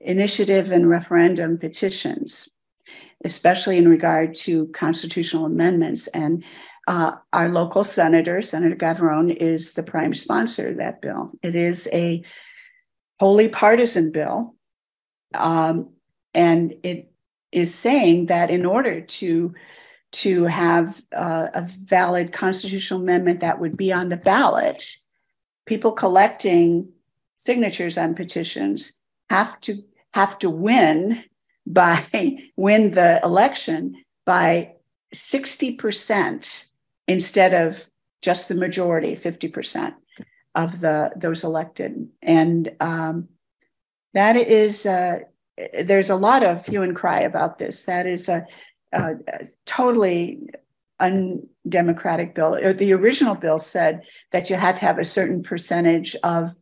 initiative 0.01 0.71
and 0.71 0.89
referendum 0.89 1.57
petitions, 1.57 2.49
especially 3.23 3.77
in 3.77 3.87
regard 3.87 4.35
to 4.35 4.67
constitutional 4.67 5.45
amendments. 5.45 6.07
And 6.07 6.43
uh, 6.87 7.13
our 7.31 7.49
local 7.49 7.83
senator, 7.83 8.41
Senator 8.41 8.75
Gavarone, 8.75 9.35
is 9.35 9.73
the 9.73 9.83
prime 9.83 10.13
sponsor 10.13 10.69
of 10.69 10.77
that 10.77 11.01
bill. 11.01 11.31
It 11.41 11.55
is 11.55 11.87
a 11.93 12.23
wholly 13.19 13.49
partisan 13.49 14.11
bill. 14.11 14.55
Um, 15.33 15.89
and 16.33 16.73
it 16.83 17.11
is 17.51 17.73
saying 17.73 18.27
that 18.27 18.49
in 18.49 18.65
order 18.65 19.01
to 19.01 19.53
to 20.11 20.43
have 20.43 21.01
uh, 21.15 21.47
a 21.55 21.67
valid 21.85 22.31
constitutional 22.31 23.01
amendment 23.01 23.39
that 23.39 23.59
would 23.59 23.75
be 23.75 23.91
on 23.91 24.09
the 24.09 24.17
ballot, 24.17 24.95
people 25.65 25.91
collecting 25.91 26.89
signatures 27.37 27.97
on 27.97 28.13
petitions 28.13 28.93
have 29.29 29.59
to 29.61 29.83
have 30.13 30.37
to 30.39 30.49
win 30.49 31.23
by 31.65 32.05
win 32.55 32.91
the 32.91 33.19
election 33.23 34.03
by 34.25 34.73
60% 35.13 36.65
instead 37.07 37.53
of 37.53 37.85
just 38.21 38.47
the 38.47 38.55
majority 38.55 39.15
50% 39.15 39.93
of 40.55 40.79
the 40.79 41.11
those 41.15 41.43
elected. 41.43 42.09
And 42.21 42.75
um, 42.79 43.29
that 44.13 44.35
is 44.35 44.85
uh, 44.85 45.19
there's 45.83 46.09
a 46.09 46.15
lot 46.15 46.43
of 46.43 46.65
hue 46.65 46.81
and 46.81 46.95
cry 46.95 47.21
about 47.21 47.59
this. 47.59 47.83
That 47.83 48.07
is 48.07 48.29
a, 48.29 48.45
a, 48.91 49.15
a 49.27 49.47
totally 49.65 50.49
undemocratic 50.99 52.33
bill. 52.33 52.73
The 52.73 52.93
original 52.93 53.35
bill 53.35 53.59
said 53.59 54.03
that 54.31 54.49
you 54.49 54.55
had 54.55 54.77
to 54.77 54.81
have 54.83 54.99
a 54.99 55.05
certain 55.05 55.43
percentage 55.43 56.15
of 56.23 56.55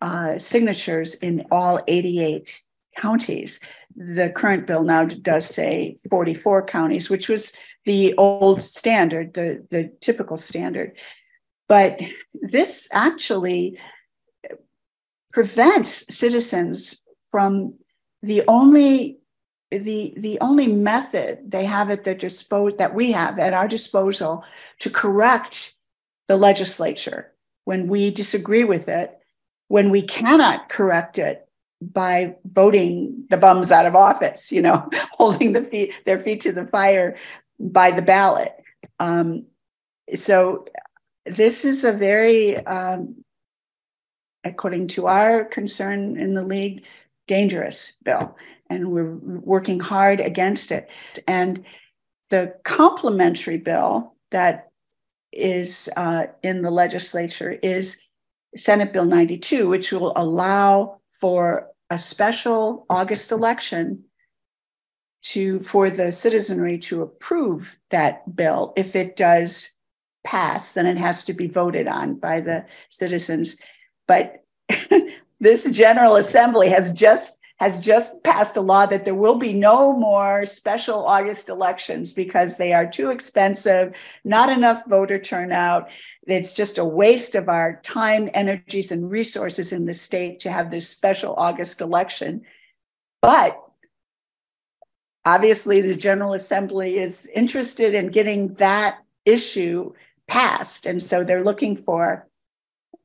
uh, 0.00 0.38
signatures 0.38 1.14
in 1.14 1.46
all 1.50 1.80
88 1.86 2.62
counties. 2.96 3.60
The 3.96 4.30
current 4.30 4.66
bill 4.66 4.82
now 4.82 5.04
does 5.04 5.46
say 5.46 5.98
44 6.10 6.66
counties, 6.66 7.08
which 7.08 7.28
was 7.28 7.52
the 7.84 8.14
old 8.14 8.62
standard, 8.62 9.34
the, 9.34 9.66
the 9.70 9.92
typical 10.00 10.36
standard. 10.36 10.96
But 11.68 12.00
this 12.34 12.88
actually 12.92 13.78
prevents 15.32 16.14
citizens 16.14 17.02
from 17.30 17.74
the 18.22 18.42
only 18.48 19.18
the 19.70 20.14
the 20.16 20.38
only 20.40 20.68
method 20.68 21.50
they 21.50 21.64
have 21.64 21.90
at 21.90 22.04
their 22.04 22.14
disposal 22.14 22.76
that 22.78 22.94
we 22.94 23.12
have 23.12 23.38
at 23.38 23.52
our 23.52 23.68
disposal 23.68 24.44
to 24.78 24.90
correct 24.90 25.74
the 26.28 26.36
legislature 26.36 27.32
when 27.64 27.88
we 27.88 28.10
disagree 28.10 28.64
with 28.64 28.88
it 28.88 29.18
when 29.68 29.90
we 29.90 30.02
cannot 30.02 30.68
correct 30.68 31.18
it 31.18 31.45
by 31.92 32.36
voting 32.44 33.24
the 33.30 33.36
bums 33.36 33.70
out 33.70 33.86
of 33.86 33.94
office, 33.94 34.50
you 34.50 34.62
know, 34.62 34.88
holding 35.12 35.52
the 35.52 35.62
feet, 35.62 35.92
their 36.04 36.18
feet 36.18 36.40
to 36.42 36.52
the 36.52 36.66
fire 36.66 37.16
by 37.58 37.90
the 37.90 38.02
ballot. 38.02 38.54
Um, 38.98 39.46
so 40.14 40.66
this 41.24 41.64
is 41.64 41.84
a 41.84 41.92
very, 41.92 42.56
um, 42.66 43.24
according 44.44 44.88
to 44.88 45.06
our 45.06 45.44
concern 45.44 46.16
in 46.16 46.34
the 46.34 46.42
league, 46.42 46.84
dangerous 47.26 47.96
bill, 48.04 48.36
and 48.70 48.90
we're 48.90 49.14
working 49.14 49.80
hard 49.80 50.20
against 50.20 50.70
it. 50.70 50.88
And 51.26 51.64
the 52.30 52.54
complementary 52.64 53.58
bill 53.58 54.14
that 54.30 54.70
is 55.32 55.88
uh, 55.96 56.26
in 56.42 56.62
the 56.62 56.70
legislature 56.70 57.50
is 57.50 58.00
Senate 58.56 58.92
Bill 58.92 59.04
92, 59.04 59.68
which 59.68 59.92
will 59.92 60.12
allow 60.16 61.00
for 61.20 61.68
a 61.90 61.98
special 61.98 62.86
August 62.90 63.32
election 63.32 64.04
to 65.22 65.60
for 65.60 65.90
the 65.90 66.12
citizenry 66.12 66.78
to 66.78 67.02
approve 67.02 67.78
that 67.90 68.36
bill. 68.36 68.72
If 68.76 68.94
it 68.94 69.16
does 69.16 69.70
pass, 70.24 70.72
then 70.72 70.86
it 70.86 70.96
has 70.98 71.24
to 71.24 71.32
be 71.32 71.46
voted 71.46 71.88
on 71.88 72.16
by 72.16 72.40
the 72.40 72.64
citizens. 72.90 73.56
But 74.06 74.44
this 75.40 75.70
General 75.70 76.16
Assembly 76.16 76.68
has 76.68 76.92
just 76.92 77.38
has 77.56 77.80
just 77.80 78.22
passed 78.22 78.56
a 78.56 78.60
law 78.60 78.84
that 78.84 79.04
there 79.04 79.14
will 79.14 79.36
be 79.36 79.54
no 79.54 79.96
more 79.96 80.44
special 80.44 81.06
August 81.06 81.48
elections 81.48 82.12
because 82.12 82.56
they 82.56 82.74
are 82.74 82.86
too 82.86 83.10
expensive, 83.10 83.94
not 84.24 84.50
enough 84.50 84.84
voter 84.86 85.18
turnout. 85.18 85.88
It's 86.26 86.52
just 86.52 86.76
a 86.76 86.84
waste 86.84 87.34
of 87.34 87.48
our 87.48 87.80
time, 87.82 88.28
energies, 88.34 88.92
and 88.92 89.10
resources 89.10 89.72
in 89.72 89.86
the 89.86 89.94
state 89.94 90.40
to 90.40 90.50
have 90.50 90.70
this 90.70 90.88
special 90.88 91.34
August 91.38 91.80
election. 91.80 92.42
But 93.22 93.58
obviously, 95.24 95.80
the 95.80 95.96
General 95.96 96.34
Assembly 96.34 96.98
is 96.98 97.26
interested 97.34 97.94
in 97.94 98.08
getting 98.08 98.52
that 98.54 98.98
issue 99.24 99.94
passed. 100.28 100.84
And 100.84 101.02
so 101.02 101.24
they're 101.24 101.44
looking 101.44 101.76
for, 101.78 102.28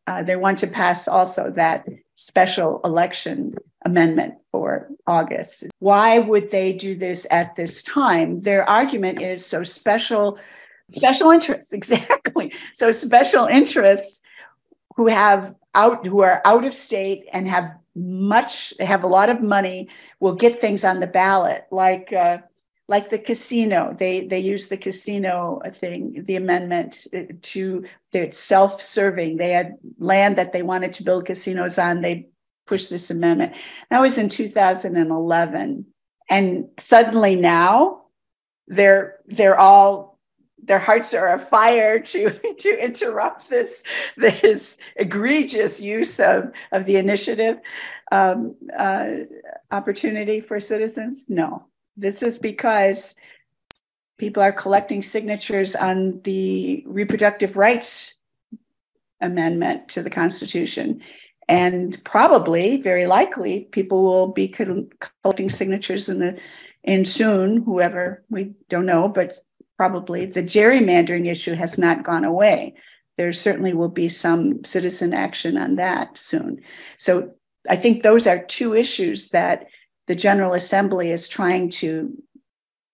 uh, 0.08 0.24
they 0.24 0.36
want 0.36 0.60
to 0.60 0.68
pass 0.68 1.08
also 1.08 1.52
that 1.52 1.88
special 2.16 2.82
election 2.84 3.56
amendment 3.84 4.36
for 4.52 4.90
August. 5.08 5.66
Why 5.80 6.20
would 6.20 6.52
they 6.52 6.74
do 6.74 6.96
this 6.96 7.26
at 7.32 7.56
this 7.56 7.84
time? 7.84 8.42
Their 8.42 8.70
argument 8.70 9.22
is 9.22 9.46
so 9.46 9.64
special 9.64 10.38
special 10.94 11.32
interests 11.32 11.74
exactly. 11.74 12.54
So 12.74 12.92
special 12.92 13.46
interests 13.46 14.22
who 14.96 15.08
have 15.08 15.56
out 15.74 16.06
who 16.06 16.22
are 16.22 16.42
out 16.46 16.66
of 16.66 16.76
state 16.76 17.26
and 17.32 17.48
have 17.48 17.72
much 17.96 18.74
have 18.80 19.04
a 19.04 19.08
lot 19.08 19.30
of 19.30 19.42
money 19.42 19.90
will 20.20 20.36
get 20.36 20.62
things 20.62 20.84
on 20.84 21.00
the 21.00 21.08
ballot 21.08 21.66
like 21.72 22.14
uh, 22.14 22.38
like 22.88 23.10
the 23.10 23.18
casino 23.18 23.96
they 23.98 24.28
they 24.28 24.40
use 24.40 24.68
the 24.68 24.78
casino 24.78 25.62
thing 25.80 26.24
the 26.26 26.36
amendment 26.36 27.08
to 27.42 27.86
it's 28.14 28.40
self-serving 28.40 29.38
they 29.38 29.52
had 29.52 29.76
land 30.00 30.38
that 30.38 30.54
they 30.54 30.62
wanted 30.62 30.94
to 30.94 31.04
build 31.04 31.26
casinos 31.26 31.78
on 31.78 32.02
they 32.02 32.28
push 32.72 32.88
this 32.88 33.12
amendment. 33.12 33.54
That 33.90 34.00
was 34.00 34.18
in 34.18 34.30
2011. 34.30 35.86
And 36.30 36.70
suddenly 36.80 37.36
now 37.36 38.04
they're 38.68 39.18
they're 39.28 39.60
all 39.60 40.18
their 40.64 40.80
hearts 40.80 41.14
are 41.14 41.36
afire 41.36 42.00
to 42.00 42.30
to 42.60 42.84
interrupt 42.84 43.50
this 43.50 43.84
this 44.16 44.78
egregious 44.96 45.82
use 45.82 46.18
of 46.22 46.54
of 46.72 46.86
the 46.86 46.96
initiative 46.96 47.58
um, 48.10 48.56
uh, 48.78 49.08
opportunity 49.70 50.40
for 50.40 50.62
citizens. 50.62 51.26
No, 51.28 51.66
this 51.98 52.24
is 52.24 52.38
because 52.38 53.16
people 54.18 54.42
are 54.42 54.54
collecting 54.54 55.04
signatures 55.04 55.76
on 55.76 56.22
the 56.24 56.86
reproductive 56.88 57.58
rights 57.58 58.16
amendment 59.20 59.90
to 59.90 60.02
the 60.02 60.10
Constitution, 60.10 61.02
and 61.52 62.02
probably, 62.06 62.82
very 62.82 63.08
likely, 63.08 63.66
people 63.74 64.04
will 64.04 64.28
be 64.28 64.48
collecting 64.48 65.50
signatures 65.50 66.08
in 66.08 66.20
the 66.20 66.38
in 66.82 67.04
soon. 67.04 67.64
Whoever 67.64 68.24
we 68.30 68.54
don't 68.70 68.86
know, 68.86 69.10
but 69.10 69.36
probably 69.76 70.26
the 70.26 70.44
gerrymandering 70.44 71.28
issue 71.28 71.54
has 71.56 71.78
not 71.78 72.06
gone 72.06 72.24
away. 72.24 72.76
There 73.18 73.34
certainly 73.34 73.74
will 73.74 73.90
be 73.90 74.08
some 74.08 74.64
citizen 74.64 75.14
action 75.14 75.58
on 75.58 75.76
that 75.76 76.18
soon. 76.18 76.62
So 76.98 77.34
I 77.70 77.76
think 77.76 78.02
those 78.02 78.28
are 78.28 78.42
two 78.42 78.74
issues 78.74 79.32
that 79.32 79.68
the 80.08 80.16
General 80.16 80.54
Assembly 80.54 81.12
is 81.12 81.28
trying 81.28 81.70
to 81.82 82.18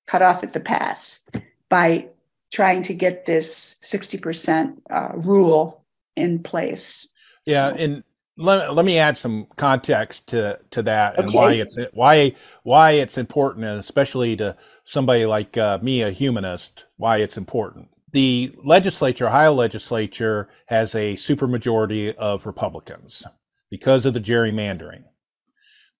cut 0.07 0.23
off 0.23 0.43
at 0.43 0.53
the 0.53 0.59
pass 0.59 1.23
by 1.69 2.07
trying 2.51 2.81
to 2.83 2.95
get 2.95 3.27
this 3.27 3.75
60% 3.83 4.77
uh, 4.89 5.09
rule 5.13 5.85
in 6.15 6.41
place. 6.41 7.07
Yeah, 7.45 7.69
and 7.69 8.03
let, 8.37 8.73
let 8.73 8.85
me 8.85 8.97
add 8.97 9.17
some 9.17 9.47
context 9.55 10.27
to 10.27 10.59
to 10.71 10.83
that 10.83 11.17
and 11.17 11.33
why 11.33 11.53
it's 11.53 11.77
why 11.93 12.33
why 12.63 12.91
it's 12.91 13.17
important 13.17 13.65
and 13.65 13.79
especially 13.79 14.35
to 14.37 14.55
somebody 14.85 15.25
like 15.25 15.57
uh, 15.57 15.79
me 15.81 16.03
a 16.03 16.11
humanist 16.11 16.85
why 16.97 17.17
it's 17.17 17.37
important. 17.37 17.89
The 18.11 18.53
legislature 18.63 19.27
ohio 19.27 19.53
legislature 19.53 20.49
has 20.67 20.95
a 20.95 21.15
supermajority 21.15 22.15
of 22.15 22.45
republicans 22.45 23.23
because 23.69 24.05
of 24.05 24.13
the 24.13 24.21
gerrymandering. 24.21 25.03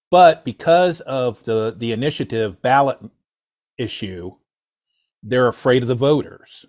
But 0.09 0.45
because 0.45 1.01
of 1.01 1.43
the 1.43 1.75
the 1.77 1.91
initiative 1.91 2.61
ballot 2.61 2.99
issue 3.77 4.31
they're 5.23 5.47
afraid 5.47 5.81
of 5.81 5.87
the 5.87 5.95
voters. 5.95 6.65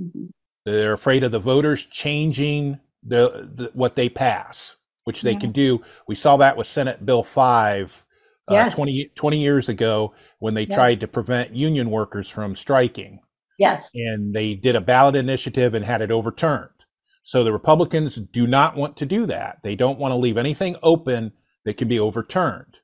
Mm-hmm. 0.00 0.26
they're 0.64 0.92
afraid 0.92 1.24
of 1.24 1.32
the 1.32 1.40
voters 1.40 1.84
changing 1.86 2.78
the, 3.02 3.50
the 3.52 3.70
what 3.74 3.96
they 3.96 4.08
pass 4.08 4.76
which 5.08 5.22
they 5.22 5.32
yeah. 5.32 5.38
can 5.38 5.52
do. 5.52 5.80
We 6.06 6.14
saw 6.14 6.36
that 6.36 6.58
with 6.58 6.66
Senate 6.66 7.06
Bill 7.06 7.22
5 7.22 8.04
uh, 8.46 8.52
yes. 8.52 8.74
20, 8.74 9.12
20 9.14 9.38
years 9.38 9.70
ago 9.70 10.12
when 10.38 10.52
they 10.52 10.66
yes. 10.66 10.74
tried 10.74 11.00
to 11.00 11.08
prevent 11.08 11.56
union 11.56 11.88
workers 11.88 12.28
from 12.28 12.54
striking. 12.54 13.20
Yes. 13.58 13.88
And 13.94 14.34
they 14.34 14.52
did 14.52 14.76
a 14.76 14.82
ballot 14.82 15.16
initiative 15.16 15.72
and 15.72 15.82
had 15.82 16.02
it 16.02 16.10
overturned. 16.10 16.84
So 17.22 17.42
the 17.42 17.54
Republicans 17.54 18.16
do 18.16 18.46
not 18.46 18.76
want 18.76 18.98
to 18.98 19.06
do 19.06 19.24
that. 19.24 19.60
They 19.62 19.74
don't 19.76 19.98
want 19.98 20.12
to 20.12 20.16
leave 20.16 20.36
anything 20.36 20.76
open 20.82 21.32
that 21.64 21.78
can 21.78 21.88
be 21.88 21.98
overturned. 21.98 22.80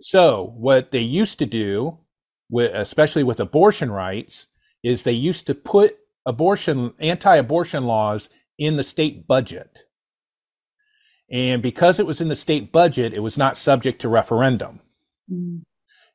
So 0.00 0.54
what 0.56 0.90
they 0.90 1.00
used 1.00 1.38
to 1.40 1.44
do, 1.44 1.98
especially 2.50 3.24
with 3.24 3.40
abortion 3.40 3.90
rights, 3.92 4.46
is 4.82 5.02
they 5.02 5.12
used 5.12 5.46
to 5.48 5.54
put 5.54 5.98
abortion 6.24 6.94
anti-abortion 6.98 7.84
laws 7.84 8.30
in 8.58 8.76
the 8.76 8.84
state 8.84 9.26
budget. 9.26 9.84
And 11.32 11.62
because 11.62 11.98
it 11.98 12.06
was 12.06 12.20
in 12.20 12.28
the 12.28 12.36
state 12.36 12.70
budget, 12.70 13.14
it 13.14 13.20
was 13.20 13.38
not 13.38 13.56
subject 13.56 14.00
to 14.02 14.08
referendum. 14.08 14.80
Mm. 15.32 15.62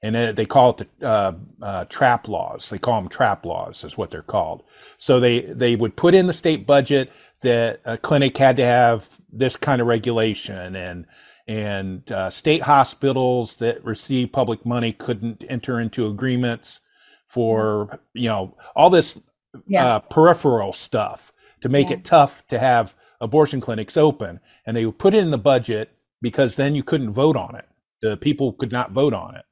And 0.04 0.38
they 0.38 0.46
call 0.46 0.70
it 0.70 0.88
the 1.00 1.08
uh, 1.08 1.34
uh, 1.60 1.86
trap 1.86 2.28
laws. 2.28 2.70
They 2.70 2.78
call 2.78 3.02
them 3.02 3.10
trap 3.10 3.44
laws, 3.44 3.84
is 3.84 3.98
what 3.98 4.12
they're 4.12 4.22
called. 4.22 4.62
So 5.00 5.20
they, 5.20 5.42
they 5.42 5.76
would 5.76 5.96
put 5.96 6.14
in 6.14 6.28
the 6.28 6.36
state 6.36 6.68
budget 6.68 7.12
that 7.42 7.82
a 7.84 7.98
clinic 7.98 8.38
had 8.38 8.58
to 8.58 8.64
have 8.64 9.08
this 9.32 9.56
kind 9.56 9.82
of 9.82 9.88
regulation 9.88 10.76
and 10.76 11.06
and 11.48 12.12
uh, 12.12 12.30
state 12.30 12.64
hospitals 12.64 13.56
that 13.56 13.84
receive 13.84 14.34
public 14.34 14.66
money 14.66 14.92
couldn't 14.92 15.46
enter 15.48 15.80
into 15.80 16.08
agreements 16.08 16.82
for 17.28 18.00
you 18.14 18.28
know 18.28 18.56
all 18.76 18.90
this 18.90 19.20
yeah. 19.68 19.86
uh, 19.86 20.00
peripheral 20.00 20.74
stuff 20.74 21.32
to 21.62 21.70
make 21.70 21.90
yeah. 21.90 21.96
it 21.96 22.04
tough 22.04 22.46
to 22.48 22.60
have 22.60 22.94
abortion 23.20 23.62
clinics 23.62 23.98
open 23.98 24.40
and 24.66 24.76
they 24.76 24.86
would 24.86 25.00
put 25.00 25.14
it 25.14 25.24
in 25.24 25.32
the 25.32 25.38
budget 25.38 25.92
because 26.22 26.56
then 26.56 26.76
you 26.76 26.84
couldn't 26.84 27.14
vote 27.14 27.36
on 27.36 27.56
it. 27.56 27.66
The 28.02 28.18
people 28.18 28.54
could 28.54 28.72
not 28.72 28.92
vote 28.92 29.14
on 29.14 29.36
it. 29.36 29.46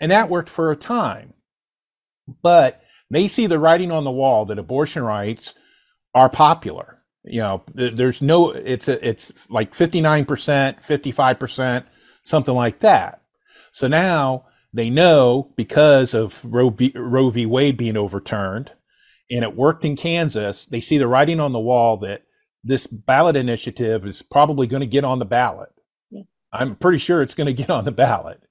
And 0.00 0.12
that 0.12 0.30
worked 0.30 0.48
for 0.48 0.70
a 0.70 0.76
time. 0.76 1.34
But 2.42 2.82
they 3.10 3.28
see 3.28 3.46
the 3.46 3.58
writing 3.58 3.90
on 3.90 4.04
the 4.04 4.10
wall 4.10 4.46
that 4.46 4.58
abortion 4.58 5.02
rights 5.02 5.54
are 6.14 6.28
popular. 6.28 6.98
You 7.24 7.40
know, 7.40 7.62
there's 7.74 8.22
no 8.22 8.50
it's 8.50 8.88
a, 8.88 9.06
it's 9.06 9.32
like 9.48 9.74
59%, 9.74 10.26
55%, 10.82 11.84
something 12.22 12.54
like 12.54 12.80
that. 12.80 13.22
So 13.72 13.88
now 13.88 14.46
they 14.72 14.90
know 14.90 15.52
because 15.56 16.14
of 16.14 16.38
Roe 16.44 16.70
v, 16.70 16.92
Roe 16.94 17.30
v. 17.30 17.46
Wade 17.46 17.76
being 17.76 17.96
overturned 17.96 18.72
and 19.30 19.44
it 19.44 19.56
worked 19.56 19.84
in 19.84 19.96
Kansas, 19.96 20.66
they 20.66 20.80
see 20.80 20.98
the 20.98 21.08
writing 21.08 21.40
on 21.40 21.52
the 21.52 21.60
wall 21.60 21.98
that 21.98 22.22
this 22.62 22.86
ballot 22.86 23.36
initiative 23.36 24.06
is 24.06 24.22
probably 24.22 24.66
going 24.66 24.80
to 24.80 24.86
get 24.86 25.04
on 25.04 25.18
the 25.18 25.24
ballot. 25.24 25.70
Yeah. 26.10 26.22
I'm 26.52 26.76
pretty 26.76 26.98
sure 26.98 27.22
it's 27.22 27.34
going 27.34 27.46
to 27.46 27.52
get 27.52 27.70
on 27.70 27.84
the 27.84 27.92
ballot. 27.92 28.42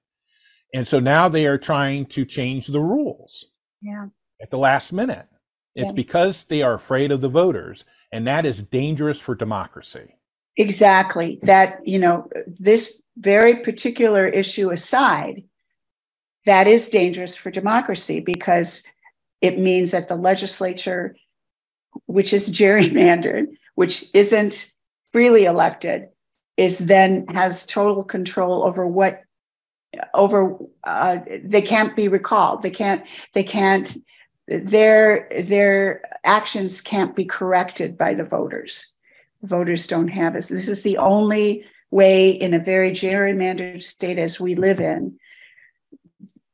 And 0.74 0.88
so 0.88 1.00
now 1.00 1.30
they 1.30 1.48
are 1.48 1.58
trying 1.58 2.06
to 2.08 2.26
change 2.26 2.68
the 2.68 2.80
rules 2.80 3.46
yeah. 3.82 4.08
at 4.42 4.52
the 4.52 4.58
last 4.58 4.94
minute. 4.94 5.28
It's 5.76 5.90
yeah. 5.90 5.96
because 5.96 6.46
they 6.46 6.62
are 6.62 6.74
afraid 6.74 7.12
of 7.12 7.22
the 7.22 7.30
voters, 7.30 7.86
and 8.12 8.28
that 8.28 8.46
is 8.46 8.64
dangerous 8.64 9.20
for 9.20 9.36
democracy. 9.36 10.16
Exactly. 10.58 11.40
That, 11.44 11.88
you 11.88 12.00
know, 12.00 12.30
this 12.48 13.02
very 13.18 13.58
particular 13.58 14.28
issue 14.28 14.72
aside, 14.72 15.44
that 16.46 16.68
is 16.68 16.90
dangerous 16.90 17.36
for 17.36 17.52
democracy 17.52 18.20
because 18.20 18.84
it 19.42 19.58
means 19.58 19.92
that 19.92 20.10
the 20.10 20.16
legislature, 20.16 21.16
which 22.06 22.34
is 22.34 22.50
gerrymandered, 22.54 23.48
which 23.80 24.04
isn't 24.14 24.74
freely 25.14 25.46
elected, 25.46 26.10
is 26.58 26.80
then 26.80 27.26
has 27.28 27.66
total 27.66 28.04
control 28.04 28.62
over 28.66 28.86
what 28.86 29.22
over 30.14 30.58
uh, 30.84 31.20
they 31.46 31.62
can't 31.62 31.96
be 31.96 32.10
recalled. 32.10 32.62
They 32.62 32.72
can't. 32.72 33.06
They 33.34 33.46
can't. 33.46 33.90
Their 34.50 35.30
their 35.44 36.02
actions 36.26 36.82
can't 36.82 37.16
be 37.16 37.24
corrected 37.24 37.98
by 37.98 38.16
the 38.16 38.26
voters. 38.26 38.86
Voters 39.44 39.88
don't 39.88 40.10
have 40.10 40.34
this. 40.34 40.50
This 40.50 40.68
is 40.68 40.84
the 40.84 40.98
only 40.98 41.64
way 41.90 42.32
in 42.32 42.54
a 42.54 42.60
very 42.60 42.92
gerrymandered 42.92 43.82
state 43.82 44.20
as 44.20 44.42
we 44.42 44.56
live 44.56 44.82
in. 44.82 45.18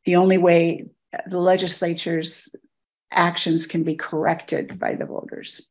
The 0.06 0.18
only 0.18 0.38
way 0.38 0.86
the 1.26 1.40
legislature's 1.40 2.56
actions 3.10 3.66
can 3.66 3.82
be 3.82 3.96
corrected 3.96 4.78
by 4.78 4.94
the 4.94 5.08
voters. 5.08 5.68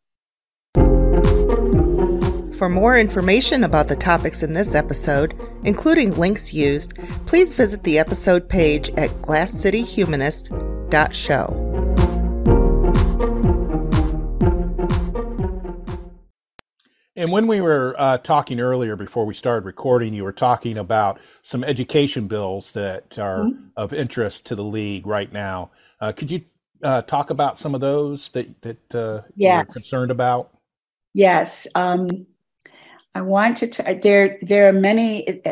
For 2.56 2.68
more 2.68 2.96
information 2.96 3.64
about 3.64 3.88
the 3.88 3.96
topics 3.96 4.42
in 4.42 4.54
this 4.54 4.74
episode, 4.74 5.38
including 5.64 6.16
links 6.16 6.54
used, 6.54 6.96
please 7.26 7.52
visit 7.52 7.82
the 7.82 7.98
episode 7.98 8.48
page 8.48 8.88
at 8.90 9.10
glasscityhumanist.show. 9.22 11.74
And 17.16 17.30
when 17.30 17.46
we 17.46 17.60
were 17.60 17.94
uh, 17.98 18.18
talking 18.18 18.60
earlier 18.60 18.96
before 18.96 19.24
we 19.24 19.34
started 19.34 19.64
recording, 19.64 20.14
you 20.14 20.24
were 20.24 20.32
talking 20.32 20.78
about 20.78 21.20
some 21.42 21.64
education 21.64 22.28
bills 22.28 22.72
that 22.72 23.18
are 23.18 23.44
mm-hmm. 23.44 23.66
of 23.76 23.92
interest 23.92 24.46
to 24.46 24.54
the 24.54 24.64
league 24.64 25.06
right 25.06 25.32
now. 25.32 25.70
Uh, 26.00 26.12
could 26.12 26.30
you 26.30 26.42
uh, 26.82 27.02
talk 27.02 27.30
about 27.30 27.58
some 27.58 27.74
of 27.74 27.80
those 27.80 28.30
that 28.30 28.60
that 28.62 28.94
uh, 28.94 29.22
yes. 29.36 29.56
you're 29.56 29.72
concerned 29.72 30.10
about? 30.10 30.53
Yes, 31.14 31.66
um, 31.76 32.26
I 33.14 33.22
want 33.22 33.58
to. 33.58 33.68
T- 33.68 33.94
there, 34.02 34.38
there 34.42 34.68
are 34.68 34.72
many. 34.72 35.42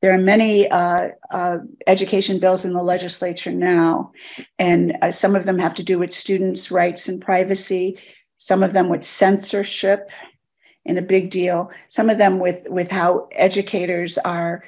There 0.00 0.14
are 0.14 0.18
many 0.18 0.70
uh, 0.70 1.08
uh, 1.30 1.58
education 1.86 2.38
bills 2.38 2.64
in 2.64 2.72
the 2.72 2.82
legislature 2.82 3.52
now, 3.52 4.12
and 4.58 4.96
uh, 5.02 5.10
some 5.12 5.36
of 5.36 5.44
them 5.44 5.58
have 5.58 5.74
to 5.74 5.82
do 5.82 5.98
with 5.98 6.12
students' 6.12 6.70
rights 6.70 7.08
and 7.08 7.20
privacy. 7.20 7.98
Some 8.38 8.62
of 8.62 8.72
them 8.72 8.88
with 8.88 9.04
censorship 9.04 10.10
in 10.84 10.96
a 10.96 11.02
big 11.02 11.30
deal. 11.30 11.70
Some 11.88 12.08
of 12.08 12.18
them 12.18 12.38
with 12.38 12.66
with 12.68 12.90
how 12.90 13.28
educators 13.32 14.16
are 14.18 14.64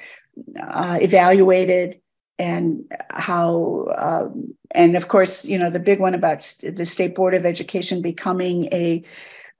uh, 0.61 0.99
evaluated 1.01 2.01
and 2.39 2.91
how 3.09 3.87
um, 3.97 4.55
and 4.71 4.95
of 4.97 5.07
course 5.07 5.45
you 5.45 5.57
know 5.57 5.69
the 5.69 5.79
big 5.79 5.99
one 5.99 6.15
about 6.15 6.43
st- 6.43 6.75
the 6.75 6.85
state 6.85 7.15
board 7.15 7.33
of 7.33 7.45
education 7.45 8.01
becoming 8.01 8.65
a, 8.65 9.03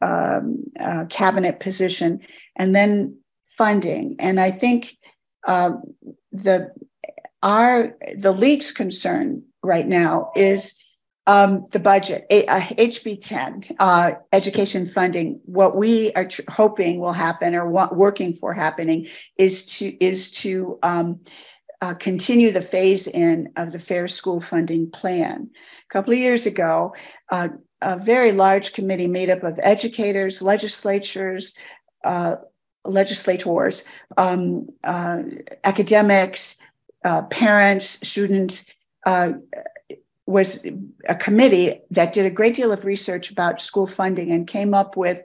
um, 0.03 0.63
a 0.79 1.05
cabinet 1.05 1.59
position 1.59 2.19
and 2.55 2.75
then 2.75 3.17
funding 3.57 4.15
and 4.19 4.39
i 4.39 4.51
think 4.51 4.97
um, 5.47 5.81
the 6.31 6.71
our 7.41 7.95
the 8.17 8.31
league's 8.31 8.71
concern 8.71 9.43
right 9.61 9.87
now 9.87 10.31
is 10.35 10.79
um, 11.25 11.65
the 11.71 11.79
budget, 11.79 12.25
uh, 12.29 12.59
HB 12.59 13.21
10, 13.21 13.75
uh, 13.79 14.11
education 14.33 14.85
funding. 14.85 15.39
What 15.45 15.75
we 15.75 16.11
are 16.13 16.25
tr- 16.25 16.41
hoping 16.49 16.99
will 16.99 17.13
happen 17.13 17.55
or 17.55 17.69
what 17.69 17.95
working 17.95 18.33
for 18.33 18.53
happening 18.53 19.07
is 19.37 19.65
to 19.77 19.85
is 20.03 20.31
to 20.33 20.79
um, 20.83 21.21
uh, 21.81 21.93
continue 21.93 22.51
the 22.51 22.61
phase 22.61 23.07
in 23.07 23.53
of 23.55 23.71
the 23.71 23.79
Fair 23.79 24.07
School 24.09 24.41
Funding 24.41 24.91
Plan. 24.91 25.49
A 25.89 25.93
couple 25.93 26.13
of 26.13 26.19
years 26.19 26.45
ago, 26.45 26.93
uh, 27.31 27.49
a 27.83 27.97
very 27.97 28.31
large 28.31 28.73
committee 28.73 29.07
made 29.07 29.29
up 29.29 29.43
of 29.43 29.59
educators, 29.61 30.41
legislatures, 30.41 31.57
uh, 32.03 32.35
legislators, 32.85 33.83
um, 34.17 34.69
uh, 34.83 35.21
academics, 35.63 36.57
parents, 37.29 38.07
students 38.07 38.65
was 40.25 40.65
a 41.07 41.15
committee 41.15 41.81
that 41.91 42.13
did 42.13 42.25
a 42.25 42.29
great 42.29 42.55
deal 42.55 42.71
of 42.71 42.85
research 42.85 43.29
about 43.29 43.61
school 43.61 43.85
funding 43.85 44.31
and 44.31 44.47
came 44.47 44.73
up 44.73 44.95
with 44.95 45.21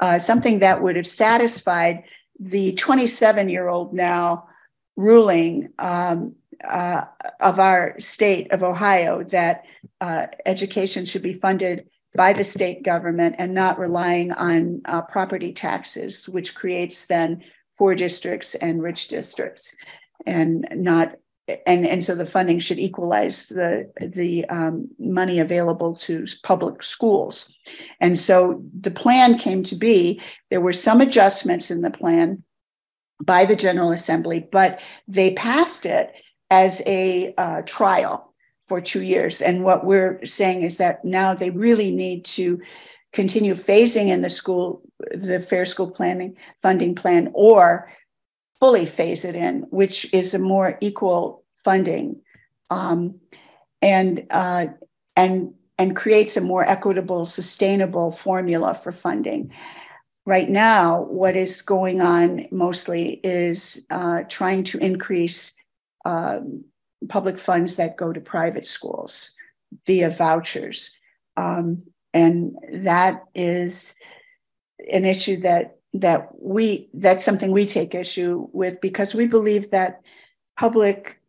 uh, 0.00 0.18
something 0.18 0.58
that 0.58 0.82
would 0.82 0.96
have 0.96 1.06
satisfied 1.06 2.04
the 2.38 2.74
27 2.74 3.48
year 3.48 3.68
old 3.68 3.94
now 3.94 4.46
ruling 4.94 5.70
um, 5.78 6.34
uh, 6.68 7.04
of 7.40 7.58
our 7.58 7.98
state 7.98 8.52
of 8.52 8.62
Ohio 8.62 9.24
that 9.24 9.64
uh, 10.00 10.26
education 10.44 11.06
should 11.06 11.22
be 11.22 11.34
funded 11.34 11.88
by 12.14 12.32
the 12.32 12.44
state 12.44 12.82
government 12.82 13.36
and 13.38 13.54
not 13.54 13.78
relying 13.78 14.32
on 14.32 14.80
uh, 14.86 15.02
property 15.02 15.52
taxes, 15.52 16.28
which 16.28 16.54
creates 16.54 17.06
then 17.06 17.42
poor 17.78 17.94
districts 17.94 18.54
and 18.54 18.82
rich 18.82 19.08
districts 19.08 19.74
and 20.24 20.66
not 20.74 21.16
and 21.66 21.86
and 21.86 22.02
so 22.02 22.14
the 22.14 22.26
funding 22.26 22.58
should 22.58 22.78
equalize 22.78 23.46
the 23.46 23.92
the 24.00 24.44
um, 24.46 24.88
money 24.98 25.38
available 25.38 25.94
to 25.94 26.26
public 26.42 26.82
schools. 26.82 27.54
And 28.00 28.18
so 28.18 28.64
the 28.80 28.90
plan 28.90 29.38
came 29.38 29.62
to 29.64 29.76
be 29.76 30.20
there 30.50 30.60
were 30.60 30.72
some 30.72 31.00
adjustments 31.00 31.70
in 31.70 31.82
the 31.82 31.90
plan 31.90 32.42
by 33.22 33.44
the 33.46 33.56
general 33.56 33.92
assembly 33.92 34.46
but 34.52 34.80
they 35.08 35.32
passed 35.32 35.86
it 35.86 36.12
as 36.50 36.82
a 36.86 37.34
uh, 37.36 37.62
trial 37.62 38.32
for 38.62 38.80
two 38.80 39.02
years 39.02 39.40
and 39.40 39.64
what 39.64 39.84
we're 39.84 40.24
saying 40.24 40.62
is 40.62 40.78
that 40.78 41.04
now 41.04 41.34
they 41.34 41.50
really 41.50 41.90
need 41.90 42.24
to 42.24 42.60
continue 43.12 43.54
phasing 43.54 44.08
in 44.08 44.22
the 44.22 44.30
school 44.30 44.82
the 45.14 45.40
fair 45.40 45.64
school 45.64 45.90
planning 45.90 46.36
funding 46.60 46.94
plan 46.94 47.30
or 47.32 47.88
fully 48.58 48.86
phase 48.86 49.24
it 49.24 49.34
in, 49.34 49.66
which 49.70 50.12
is 50.12 50.34
a 50.34 50.38
more 50.38 50.78
equal 50.80 51.44
funding, 51.64 52.20
um, 52.70 53.20
and 53.82 54.26
uh, 54.30 54.66
and 55.14 55.54
and 55.78 55.94
creates 55.94 56.36
a 56.36 56.40
more 56.40 56.64
equitable, 56.64 57.26
sustainable 57.26 58.10
formula 58.10 58.74
for 58.74 58.92
funding. 58.92 59.52
Right 60.24 60.48
now, 60.48 61.02
what 61.02 61.36
is 61.36 61.62
going 61.62 62.00
on 62.00 62.46
mostly 62.50 63.20
is 63.22 63.84
uh, 63.90 64.22
trying 64.28 64.64
to 64.64 64.78
increase 64.78 65.54
um, 66.06 66.64
public 67.08 67.36
funds 67.36 67.76
that 67.76 67.96
go 67.96 68.12
to 68.12 68.20
private 68.20 68.64
schools 68.64 69.32
via 69.86 70.08
vouchers. 70.08 70.98
Um, 71.36 71.82
and 72.14 72.54
that 72.72 73.24
is 73.34 73.94
an 74.90 75.04
issue 75.04 75.40
that 75.40 75.78
that 75.94 76.28
we 76.40 76.88
that's 76.94 77.24
something 77.24 77.50
we 77.50 77.66
take 77.66 77.94
issue 77.94 78.46
with 78.52 78.80
because 78.80 79.14
we 79.14 79.26
believe 79.26 79.70
that 79.70 80.02
public 80.58 81.20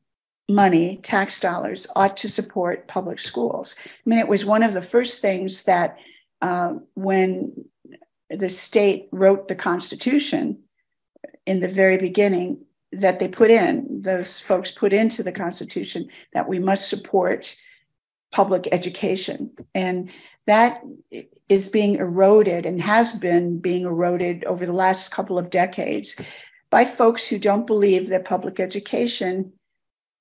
money 0.49 0.99
tax 1.01 1.39
dollars 1.39 1.87
ought 1.95 2.17
to 2.17 2.27
support 2.27 2.87
public 2.87 3.19
schools 3.19 3.75
i 3.79 4.09
mean 4.09 4.19
it 4.19 4.27
was 4.27 4.45
one 4.45 4.63
of 4.63 4.73
the 4.73 4.81
first 4.81 5.21
things 5.21 5.63
that 5.63 5.97
uh, 6.41 6.73
when 6.95 7.53
the 8.29 8.49
state 8.49 9.07
wrote 9.11 9.47
the 9.47 9.55
constitution 9.55 10.59
in 11.45 11.61
the 11.61 11.69
very 11.69 11.97
beginning 11.97 12.57
that 12.91 13.19
they 13.19 13.27
put 13.27 13.51
in 13.51 14.01
those 14.01 14.39
folks 14.39 14.71
put 14.71 14.93
into 14.93 15.23
the 15.23 15.31
constitution 15.31 16.07
that 16.33 16.47
we 16.47 16.59
must 16.59 16.89
support 16.89 17.55
public 18.31 18.67
education 18.71 19.51
and 19.75 20.09
that 20.45 20.81
is 21.49 21.67
being 21.67 21.95
eroded 21.95 22.65
and 22.65 22.81
has 22.81 23.13
been 23.15 23.59
being 23.59 23.83
eroded 23.83 24.45
over 24.45 24.65
the 24.65 24.73
last 24.73 25.11
couple 25.11 25.37
of 25.37 25.49
decades 25.49 26.15
by 26.69 26.85
folks 26.85 27.27
who 27.27 27.37
don't 27.37 27.67
believe 27.67 28.09
that 28.09 28.25
public 28.25 28.59
education 28.59 29.51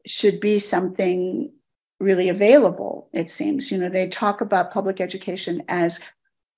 should 0.07 0.40
be 0.40 0.59
something 0.59 1.50
really 1.98 2.29
available, 2.29 3.09
it 3.12 3.31
seems. 3.31 3.70
You 3.70 3.79
know, 3.79 3.88
they 3.88 4.09
talk 4.09 4.40
about 4.40 4.72
public 4.72 5.00
education 5.00 5.62
as 5.68 6.00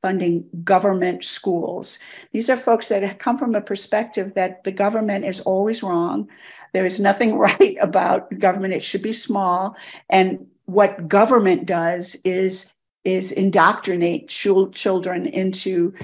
funding 0.02 0.44
government 0.64 1.24
schools. 1.24 1.98
These 2.32 2.48
are 2.50 2.56
folks 2.56 2.88
that 2.88 3.18
come 3.18 3.38
from 3.38 3.54
a 3.54 3.60
perspective 3.60 4.34
that 4.34 4.62
the 4.64 4.72
government 4.72 5.24
is 5.24 5.40
always 5.40 5.82
wrong. 5.82 6.28
There 6.72 6.86
is 6.86 7.00
nothing 7.00 7.36
right 7.38 7.76
about 7.80 8.36
government. 8.38 8.74
It 8.74 8.82
should 8.82 9.02
be 9.02 9.12
small. 9.12 9.76
And 10.08 10.46
what 10.66 11.08
government 11.08 11.64
does 11.66 12.16
is 12.24 12.74
is 13.04 13.32
indoctrinate 13.32 14.28
children 14.28 15.24
into 15.24 15.94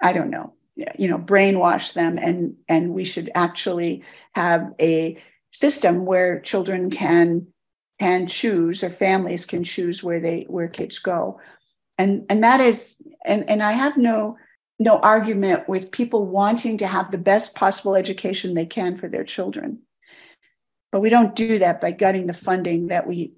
i 0.00 0.12
don't 0.12 0.30
know 0.30 0.52
you 0.96 1.08
know 1.08 1.18
brainwash 1.18 1.92
them 1.94 2.18
and 2.18 2.54
and 2.68 2.94
we 2.94 3.04
should 3.04 3.30
actually 3.34 4.04
have 4.34 4.72
a 4.80 5.20
system 5.50 6.06
where 6.06 6.38
children 6.40 6.88
can 6.88 7.46
can 7.98 8.28
choose 8.28 8.84
or 8.84 8.90
families 8.90 9.44
can 9.44 9.64
choose 9.64 10.04
where 10.04 10.20
they 10.20 10.44
where 10.48 10.68
kids 10.68 11.00
go 11.00 11.40
and 12.02 12.26
and 12.28 12.44
that 12.44 12.60
is 12.60 12.96
and 13.24 13.48
and 13.48 13.62
i 13.62 13.72
have 13.72 13.96
no 13.96 14.36
no 14.78 14.98
argument 14.98 15.68
with 15.68 15.92
people 15.92 16.26
wanting 16.26 16.78
to 16.78 16.86
have 16.86 17.10
the 17.10 17.18
best 17.18 17.54
possible 17.54 17.94
education 17.94 18.54
they 18.54 18.66
can 18.66 18.96
for 18.96 19.08
their 19.08 19.24
children 19.24 19.78
but 20.92 21.00
we 21.00 21.08
don't 21.08 21.34
do 21.34 21.58
that 21.58 21.80
by 21.80 21.90
gutting 21.90 22.26
the 22.26 22.34
funding 22.34 22.88
that 22.88 23.06
we 23.06 23.32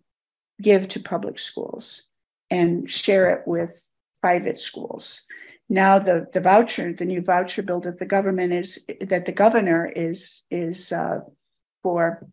give 0.61 0.89
to 0.89 1.01
public 1.01 1.39
schools 1.39 2.09
and 2.51 2.91
share 2.91 3.31
it 3.31 3.47
with 3.47 3.91
private 4.21 4.59
schools. 4.59 5.23
Now 5.69 5.99
the, 5.99 6.27
the 6.33 6.41
voucher, 6.41 6.93
the 6.93 7.05
new 7.05 7.23
voucher 7.23 7.63
bill 7.63 7.81
that 7.81 7.99
the 7.99 8.07
government 8.07 8.53
is 8.53 8.85
that 9.01 9.25
the 9.25 9.33
governor 9.33 9.87
is 9.87 10.43
is 10.51 10.93
uh, 10.93 11.21
for 11.83 12.27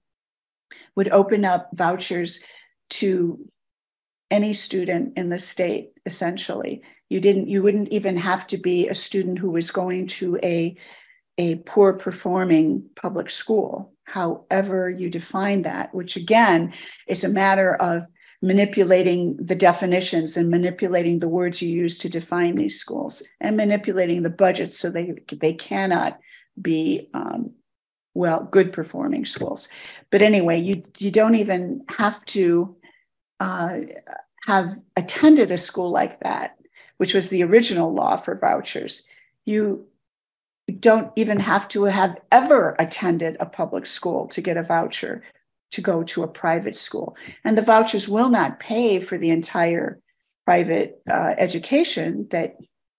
would 0.95 1.09
open 1.09 1.45
up 1.45 1.69
vouchers 1.73 2.43
to 2.89 3.47
any 4.31 4.53
student 4.53 5.17
in 5.17 5.29
the 5.29 5.37
state 5.37 5.91
essentially. 6.05 6.81
You 7.09 7.19
didn't 7.19 7.49
you 7.49 7.61
wouldn't 7.61 7.89
even 7.89 8.17
have 8.17 8.47
to 8.47 8.57
be 8.57 8.87
a 8.87 8.95
student 8.95 9.37
who 9.37 9.51
was 9.51 9.69
going 9.69 10.07
to 10.07 10.39
a 10.41 10.75
a 11.37 11.57
poor 11.57 11.93
performing 11.93 12.89
public 12.95 13.29
school. 13.29 13.93
However 14.05 14.89
you 14.89 15.09
define 15.09 15.63
that 15.63 15.93
which 15.93 16.15
again 16.15 16.73
is 17.07 17.23
a 17.23 17.29
matter 17.29 17.75
of 17.75 18.07
manipulating 18.41 19.37
the 19.37 19.55
definitions 19.55 20.35
and 20.35 20.49
manipulating 20.49 21.19
the 21.19 21.27
words 21.27 21.61
you 21.61 21.69
use 21.69 21.99
to 21.99 22.09
define 22.09 22.55
these 22.55 22.79
schools 22.79 23.21
and 23.39 23.55
manipulating 23.55 24.23
the 24.23 24.29
budgets 24.29 24.79
so 24.79 24.89
they 24.89 25.13
they 25.39 25.53
cannot 25.53 26.19
be 26.59 27.09
um, 27.13 27.51
well 28.13 28.47
good 28.51 28.71
performing 28.73 29.25
schools. 29.25 29.67
But 30.09 30.21
anyway 30.21 30.59
you 30.61 30.83
you 30.97 31.11
don't 31.11 31.35
even 31.35 31.83
have 31.89 32.23
to 32.27 32.77
uh, 33.41 33.79
have 34.45 34.79
attended 34.95 35.51
a 35.51 35.57
school 35.57 35.89
like 35.91 36.19
that 36.21 36.57
which 36.97 37.13
was 37.13 37.29
the 37.29 37.43
original 37.43 37.93
law 37.93 38.15
for 38.15 38.35
vouchers 38.35 39.07
you 39.45 39.87
don't 40.79 41.11
even 41.15 41.39
have 41.39 41.67
to 41.69 41.85
have 41.85 42.17
ever 42.31 42.75
attended 42.79 43.35
a 43.39 43.45
public 43.45 43.85
school 43.85 44.27
to 44.27 44.41
get 44.41 44.57
a 44.57 44.63
voucher 44.63 45.23
to 45.71 45.81
go 45.81 46.03
to 46.03 46.23
a 46.23 46.27
private 46.27 46.75
school. 46.75 47.15
And 47.43 47.57
the 47.57 47.61
vouchers 47.61 48.07
will 48.07 48.29
not 48.29 48.59
pay 48.59 48.99
for 48.99 49.17
the 49.17 49.29
entire 49.29 49.99
private 50.45 51.01
uh, 51.09 51.33
education 51.37 52.27
that 52.31 52.57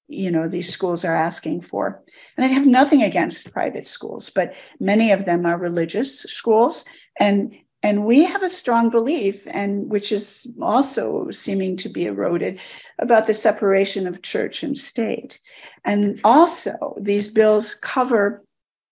you 0.08 0.30
know 0.30 0.48
these 0.48 0.72
schools 0.72 1.04
are 1.04 1.14
asking 1.14 1.60
for 1.60 2.02
and 2.36 2.44
i 2.44 2.48
have 2.48 2.66
nothing 2.66 3.02
against 3.02 3.52
private 3.52 3.86
schools 3.86 4.30
but 4.30 4.52
many 4.78 5.10
of 5.10 5.24
them 5.24 5.46
are 5.46 5.56
religious 5.56 6.20
schools 6.24 6.84
and 7.18 7.54
and 7.82 8.04
we 8.04 8.24
have 8.24 8.42
a 8.42 8.48
strong 8.48 8.90
belief 8.90 9.42
and 9.46 9.90
which 9.90 10.12
is 10.12 10.46
also 10.60 11.30
seeming 11.30 11.76
to 11.78 11.88
be 11.88 12.06
eroded 12.06 12.60
about 12.98 13.26
the 13.26 13.34
separation 13.34 14.06
of 14.06 14.22
church 14.22 14.62
and 14.62 14.78
state. 14.78 15.40
And 15.84 16.20
also 16.22 16.96
these 17.00 17.28
bills 17.28 17.74
cover 17.74 18.44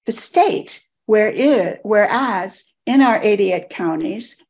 the 0.06 0.12
state 0.12 0.84
where 1.06 1.30
it, 1.30 1.80
whereas 1.84 2.72
in 2.84 3.00
our 3.00 3.22
88 3.22 3.70
counties, 3.70 4.42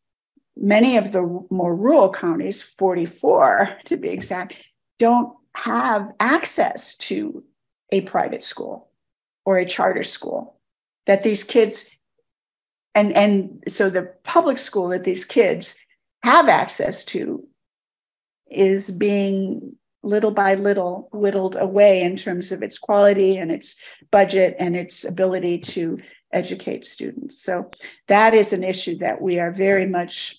many 0.57 0.97
of 0.97 1.13
the 1.13 1.23
more 1.51 1.77
rural 1.77 2.11
counties, 2.11 2.63
44 2.63 3.79
to 3.87 3.97
be 3.99 4.09
exact, 4.09 4.55
don't 4.99 5.35
have 5.55 6.13
access 6.19 6.97
to 6.97 7.45
a 7.93 8.01
private 8.03 8.45
school 8.45 8.91
or 9.45 9.59
a 9.59 9.67
charter 9.67 10.05
school 10.05 10.59
that 11.07 11.23
these 11.23 11.45
kids 11.45 11.91
and 12.95 13.13
and 13.13 13.65
so 13.69 13.91
the 13.91 14.13
public 14.25 14.59
school 14.59 14.89
that 14.89 15.05
these 15.05 15.25
kids 15.25 15.77
have 16.23 16.49
access 16.49 17.05
to 17.07 17.47
is 18.51 18.91
being 18.91 19.77
little 20.03 20.31
by 20.31 20.55
little 20.55 21.09
whittled 21.13 21.57
away 21.57 22.03
in 22.03 22.17
terms 22.17 22.53
of 22.53 22.63
its 22.63 22.79
quality 22.79 23.37
and 23.37 23.51
its 23.51 23.77
budget 24.11 24.57
and 24.59 24.75
its 24.75 25.05
ability 25.05 25.59
to 25.59 25.99
educate 26.33 26.87
students. 26.87 27.43
So 27.43 27.71
that 28.09 28.35
is 28.35 28.53
an 28.53 28.65
issue 28.65 28.99
that 28.99 29.21
we 29.21 29.39
are 29.39 29.51
very 29.51 29.87
much 29.87 30.39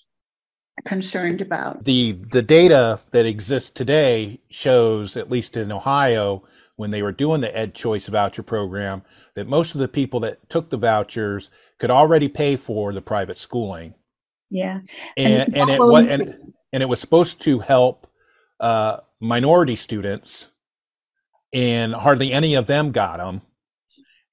concerned 0.85 1.41
about. 1.41 1.83
The 1.83 2.13
the 2.31 2.41
data 2.41 2.99
that 3.11 3.25
exists 3.25 3.69
today 3.69 4.41
shows, 4.49 5.15
at 5.15 5.29
least 5.29 5.57
in 5.57 5.71
Ohio, 5.71 6.43
when 6.75 6.91
they 6.91 7.03
were 7.03 7.11
doing 7.11 7.41
the 7.41 7.49
EdChoice 7.49 8.09
voucher 8.09 8.43
program, 8.43 9.03
that 9.35 9.47
most 9.47 9.75
of 9.75 9.79
the 9.79 9.87
people 9.87 10.19
that 10.21 10.49
took 10.49 10.69
the 10.69 10.77
vouchers 10.77 11.51
could 11.81 11.89
already 11.89 12.29
pay 12.29 12.55
for 12.55 12.93
the 12.93 13.01
private 13.01 13.39
schooling. 13.39 13.95
Yeah, 14.51 14.81
and 15.17 15.33
and, 15.33 15.57
and 15.57 15.69
it 15.71 15.79
was 15.79 16.05
and, 16.05 16.53
and 16.71 16.83
it 16.83 16.87
was 16.87 16.99
supposed 17.01 17.41
to 17.41 17.57
help 17.57 18.05
uh, 18.59 18.99
minority 19.19 19.75
students, 19.75 20.51
and 21.51 21.91
hardly 21.91 22.31
any 22.31 22.53
of 22.53 22.67
them 22.67 22.91
got 22.91 23.17
them. 23.17 23.41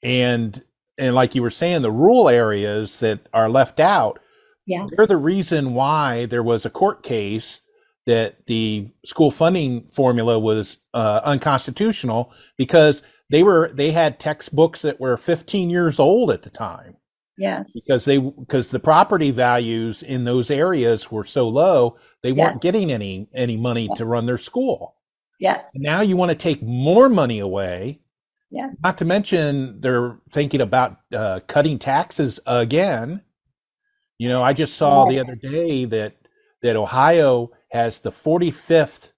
And 0.03 0.63
and 0.99 1.15
like 1.15 1.35
you 1.35 1.41
were 1.41 1.49
saying, 1.49 1.81
the 1.81 1.91
rural 1.91 2.29
areas 2.29 2.99
that 2.99 3.21
are 3.33 3.49
left 3.49 3.81
out, 3.81 4.21
yeah. 4.67 4.85
they're 4.91 5.07
the 5.07 5.17
reason 5.17 5.73
why 5.73 6.27
there 6.27 6.43
was 6.43 6.67
a 6.67 6.71
court 6.71 7.03
case 7.03 7.63
that 8.05 8.45
the 8.45 8.91
school 9.07 9.31
funding 9.31 9.89
formula 9.95 10.39
was 10.39 10.79
uh, 10.93 11.23
unconstitutional 11.25 12.31
because 12.59 13.01
they 13.31 13.43
were 13.43 13.71
they 13.73 13.91
had 13.91 14.21
textbooks 14.21 14.83
that 14.83 15.01
were 15.01 15.17
15 15.17 15.71
years 15.71 15.99
old 15.99 16.31
at 16.31 16.43
the 16.43 16.51
time. 16.51 16.99
Yes. 17.39 17.71
Because 17.73 18.05
they 18.05 18.19
because 18.19 18.69
the 18.69 18.81
property 18.81 19.31
values 19.31 20.03
in 20.03 20.25
those 20.25 20.51
areas 20.51 21.11
were 21.11 21.25
so 21.25 21.49
low, 21.49 21.97
they 22.23 22.33
weren't 22.33 22.61
getting 22.61 22.91
any 22.91 23.29
any 23.33 23.57
money 23.57 23.87
yes. 23.89 23.99
to 23.99 24.05
run 24.05 24.27
their 24.27 24.39
school. 24.39 24.97
Yes. 25.39 25.71
And 25.75 25.85
now 25.85 26.01
you 26.01 26.17
want 26.17 26.31
to 26.31 26.35
take 26.35 26.63
more 26.63 27.09
money 27.09 27.39
away 27.39 28.01
yeah. 28.51 28.71
Not 28.83 28.99
to 28.99 29.05
mention 29.05 29.81
they're 29.81 30.17
thinking 30.31 30.61
about 30.61 30.99
uh, 31.13 31.41
cutting 31.47 31.79
taxes 31.79 32.41
again. 32.47 33.23
You 34.17 34.29
know, 34.29 34.43
I 34.43 34.53
just 34.53 34.77
saw 34.77 35.09
the 35.09 35.21
other 35.21 35.37
day 35.37 35.85
that 35.87 36.15
that 36.63 36.77
Ohio 36.77 37.51
has 37.71 38.01
the 38.01 38.11
45th 38.11 39.11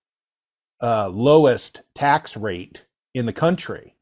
uh, 0.82 1.08
lowest 1.08 1.82
tax 1.94 2.36
rate 2.36 2.84
in 3.14 3.24
the 3.26 3.32
country. 3.32 3.94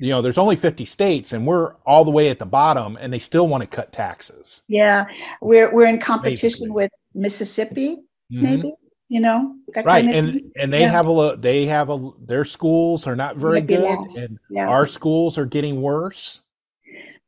You 0.00 0.10
know, 0.10 0.22
there's 0.22 0.38
only 0.38 0.56
50 0.56 0.84
states, 0.86 1.32
and 1.32 1.46
we're 1.46 1.74
all 1.86 2.04
the 2.04 2.10
way 2.10 2.30
at 2.30 2.38
the 2.38 2.46
bottom, 2.46 2.96
and 3.00 3.12
they 3.12 3.18
still 3.18 3.48
want 3.48 3.60
to 3.62 3.66
cut 3.66 3.92
taxes. 3.92 4.62
Yeah, 4.66 5.04
we're 5.42 5.72
we're 5.72 5.86
in 5.86 6.00
competition 6.00 6.48
Basically. 6.48 6.70
with 6.70 6.90
Mississippi, 7.14 7.96
mm-hmm. 8.32 8.42
maybe 8.42 8.72
you 9.10 9.18
know 9.18 9.56
right 9.84 10.06
and 10.06 10.32
thing. 10.34 10.52
and 10.56 10.72
they 10.72 10.82
yeah. 10.82 10.90
have 10.90 11.08
a 11.08 11.36
they 11.36 11.66
have 11.66 11.90
a 11.90 12.10
their 12.26 12.44
schools 12.44 13.06
are 13.08 13.16
not 13.16 13.36
very 13.36 13.60
good 13.60 13.98
and 14.16 14.38
yeah. 14.48 14.68
our 14.68 14.86
schools 14.86 15.36
are 15.36 15.44
getting 15.44 15.82
worse 15.82 16.42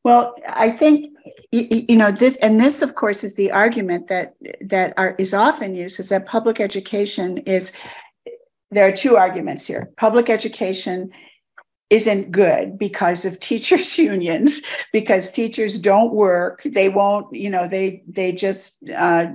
well 0.04 0.34
i 0.48 0.70
think 0.70 1.12
you 1.50 1.96
know 1.96 2.12
this 2.12 2.36
and 2.36 2.60
this 2.60 2.82
of 2.82 2.94
course 2.94 3.24
is 3.24 3.34
the 3.34 3.50
argument 3.50 4.06
that 4.08 4.34
that 4.60 4.94
are, 4.96 5.16
is 5.18 5.34
often 5.34 5.74
used 5.74 5.98
is 5.98 6.08
that 6.08 6.24
public 6.24 6.60
education 6.60 7.38
is 7.38 7.72
there 8.70 8.86
are 8.86 8.92
two 8.92 9.16
arguments 9.16 9.66
here 9.66 9.90
public 9.96 10.30
education 10.30 11.10
isn't 11.92 12.32
good 12.32 12.78
because 12.78 13.26
of 13.26 13.38
teachers 13.50 13.98
unions 14.12 14.62
because 14.92 15.30
teachers 15.30 15.80
don't 15.80 16.12
work. 16.12 16.62
They 16.64 16.88
won't 16.88 17.34
you 17.34 17.50
know 17.50 17.68
they 17.68 18.02
they 18.08 18.32
just 18.32 18.78
uh, 18.88 19.26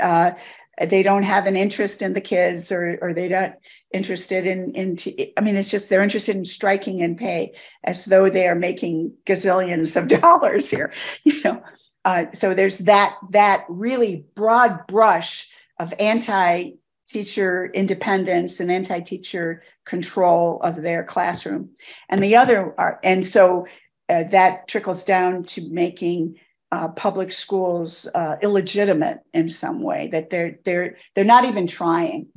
uh, 0.00 0.32
they 0.80 1.02
don't 1.02 1.22
have 1.22 1.46
an 1.46 1.56
interest 1.56 2.02
in 2.02 2.12
the 2.12 2.20
kids 2.20 2.72
or 2.72 2.98
or 3.00 3.14
they're 3.14 3.28
not 3.28 3.54
interested 3.92 4.46
in 4.46 4.74
in 4.74 4.98
i 5.36 5.40
mean 5.42 5.54
it's 5.54 5.68
just 5.68 5.90
they're 5.90 6.02
interested 6.02 6.34
in 6.34 6.46
striking 6.46 7.02
and 7.02 7.18
pay 7.18 7.52
as 7.84 8.06
though 8.06 8.30
they 8.30 8.48
are 8.48 8.54
making 8.54 9.12
gazillions 9.26 10.00
of 10.00 10.08
dollars 10.20 10.70
here 10.70 10.90
you 11.24 11.42
know? 11.42 11.62
Uh, 12.06 12.24
so 12.32 12.54
there's 12.54 12.78
that 12.78 13.16
that 13.30 13.66
really 13.68 14.24
broad 14.34 14.86
brush 14.86 15.50
of 15.78 15.92
anti 15.98 16.70
teacher 17.12 17.70
independence 17.74 18.60
and 18.60 18.72
anti 18.72 19.00
teacher 19.00 19.62
control 19.84 20.60
of 20.62 20.82
their 20.82 21.04
classroom. 21.04 21.70
And 22.08 22.22
the 22.22 22.36
other 22.36 22.74
are 22.78 22.98
and 23.04 23.24
so 23.24 23.66
uh, 24.08 24.24
that 24.24 24.68
trickles 24.68 25.04
down 25.04 25.44
to 25.44 25.68
making 25.70 26.38
uh, 26.72 26.88
public 26.88 27.32
schools 27.32 28.08
uh, 28.14 28.36
illegitimate 28.42 29.20
in 29.34 29.48
some 29.48 29.82
way 29.82 30.08
that 30.12 30.30
they're 30.30 30.58
they're 30.64 30.96
they're 31.14 31.24
not 31.24 31.44
even 31.44 31.66
trying. 31.66 32.28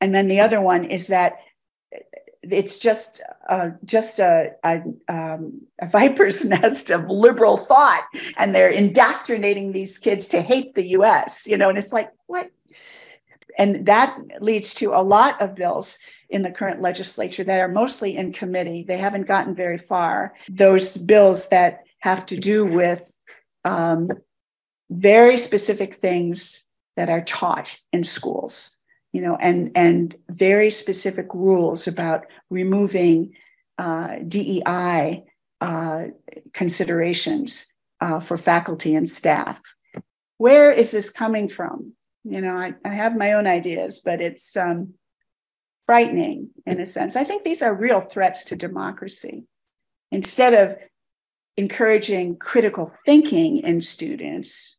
And 0.00 0.14
then 0.14 0.28
the 0.28 0.40
other 0.40 0.60
one 0.60 0.84
is 0.84 1.06
that 1.06 1.36
it's 2.42 2.78
just 2.78 3.22
uh, 3.48 3.70
just 3.84 4.18
a, 4.18 4.52
a, 4.64 4.82
um, 5.08 5.62
a, 5.80 5.88
viper's 5.88 6.44
nest 6.44 6.90
of 6.90 7.08
liberal 7.08 7.56
thought 7.56 8.04
and 8.36 8.54
they're 8.54 8.70
indoctrinating 8.70 9.72
these 9.72 9.98
kids 9.98 10.26
to 10.26 10.42
hate 10.42 10.74
the 10.74 10.84
us 10.84 11.46
you 11.46 11.56
know 11.56 11.68
and 11.68 11.78
it's 11.78 11.92
like 11.92 12.10
what 12.26 12.50
and 13.58 13.86
that 13.86 14.18
leads 14.40 14.74
to 14.74 14.94
a 14.94 15.02
lot 15.02 15.40
of 15.40 15.54
bills 15.54 15.98
in 16.28 16.42
the 16.42 16.50
current 16.50 16.82
legislature 16.82 17.44
that 17.44 17.60
are 17.60 17.68
mostly 17.68 18.16
in 18.16 18.32
committee 18.32 18.84
they 18.86 18.98
haven't 18.98 19.26
gotten 19.26 19.54
very 19.54 19.78
far 19.78 20.34
those 20.48 20.96
bills 20.96 21.48
that 21.48 21.84
have 22.00 22.26
to 22.26 22.36
do 22.36 22.64
with 22.64 23.12
um, 23.64 24.08
very 24.90 25.38
specific 25.38 26.00
things 26.00 26.66
that 26.96 27.08
are 27.08 27.22
taught 27.22 27.78
in 27.92 28.04
schools, 28.04 28.76
you 29.12 29.20
know, 29.20 29.36
and 29.36 29.72
and 29.74 30.14
very 30.28 30.70
specific 30.70 31.34
rules 31.34 31.86
about 31.86 32.26
removing 32.50 33.34
uh, 33.78 34.16
DEI 34.26 35.24
uh, 35.60 36.04
considerations 36.52 37.72
uh, 38.00 38.20
for 38.20 38.36
faculty 38.36 38.94
and 38.94 39.08
staff. 39.08 39.60
Where 40.38 40.70
is 40.70 40.90
this 40.90 41.10
coming 41.10 41.48
from? 41.48 41.92
You 42.28 42.40
know, 42.40 42.56
I, 42.56 42.74
I 42.84 42.88
have 42.88 43.16
my 43.16 43.34
own 43.34 43.46
ideas, 43.46 44.00
but 44.04 44.20
it's 44.20 44.56
um, 44.56 44.94
frightening 45.86 46.50
in 46.66 46.80
a 46.80 46.86
sense. 46.86 47.14
I 47.14 47.22
think 47.22 47.44
these 47.44 47.62
are 47.62 47.72
real 47.72 48.00
threats 48.00 48.44
to 48.46 48.56
democracy. 48.56 49.44
Instead 50.10 50.54
of 50.54 50.76
encouraging 51.56 52.36
critical 52.36 52.92
thinking 53.04 53.58
in 53.58 53.80
students, 53.80 54.78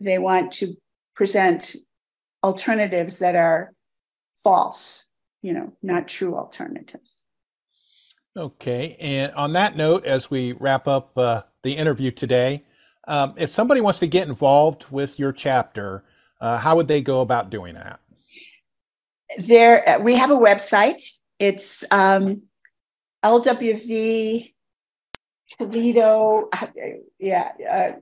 they 0.00 0.18
want 0.18 0.52
to 0.54 0.76
present 1.14 1.76
alternatives 2.42 3.20
that 3.20 3.36
are 3.36 3.72
false, 4.42 5.04
you 5.42 5.52
know, 5.52 5.72
not 5.80 6.08
true 6.08 6.36
alternatives. 6.36 7.24
Okay. 8.36 8.96
And 8.98 9.32
on 9.34 9.52
that 9.52 9.76
note, 9.76 10.04
as 10.04 10.28
we 10.28 10.52
wrap 10.52 10.88
up 10.88 11.16
uh, 11.16 11.42
the 11.62 11.74
interview 11.76 12.10
today, 12.10 12.64
um, 13.08 13.34
if 13.36 13.50
somebody 13.50 13.80
wants 13.80 13.98
to 14.00 14.06
get 14.06 14.28
involved 14.28 14.84
with 14.90 15.18
your 15.18 15.32
chapter, 15.32 16.04
uh, 16.40 16.58
how 16.58 16.76
would 16.76 16.86
they 16.86 17.00
go 17.00 17.22
about 17.22 17.50
doing 17.50 17.74
that? 17.74 18.00
There, 19.38 19.88
uh, 19.88 19.98
we 19.98 20.14
have 20.14 20.30
a 20.30 20.36
website. 20.36 21.02
It's 21.38 21.82
um, 21.90 22.42
LWV 23.24 24.52
Toledo, 25.56 26.50
yeah, 27.18 27.50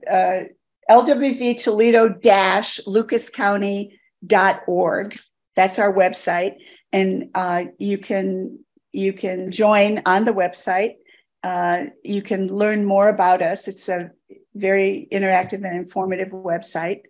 uh, 0.07 0.09
uh, 0.09 0.43
LWV 0.89 1.61
Toledo 1.61 2.09
dash 2.09 2.79
Lucas 2.85 3.29
County 3.29 3.99
dot 4.25 4.63
org. 4.67 5.17
That's 5.55 5.79
our 5.79 5.93
website, 5.93 6.55
and 6.91 7.29
uh, 7.33 7.65
you 7.77 7.97
can 7.97 8.59
you 8.91 9.13
can 9.13 9.51
join 9.51 10.01
on 10.05 10.25
the 10.25 10.33
website. 10.33 10.95
Uh, 11.43 11.85
you 12.03 12.21
can 12.21 12.47
learn 12.47 12.83
more 12.83 13.07
about 13.07 13.41
us. 13.41 13.67
It's 13.67 13.87
a 13.89 14.11
very 14.57 15.07
interactive 15.11 15.65
and 15.65 15.75
informative 15.75 16.29
website. 16.29 17.01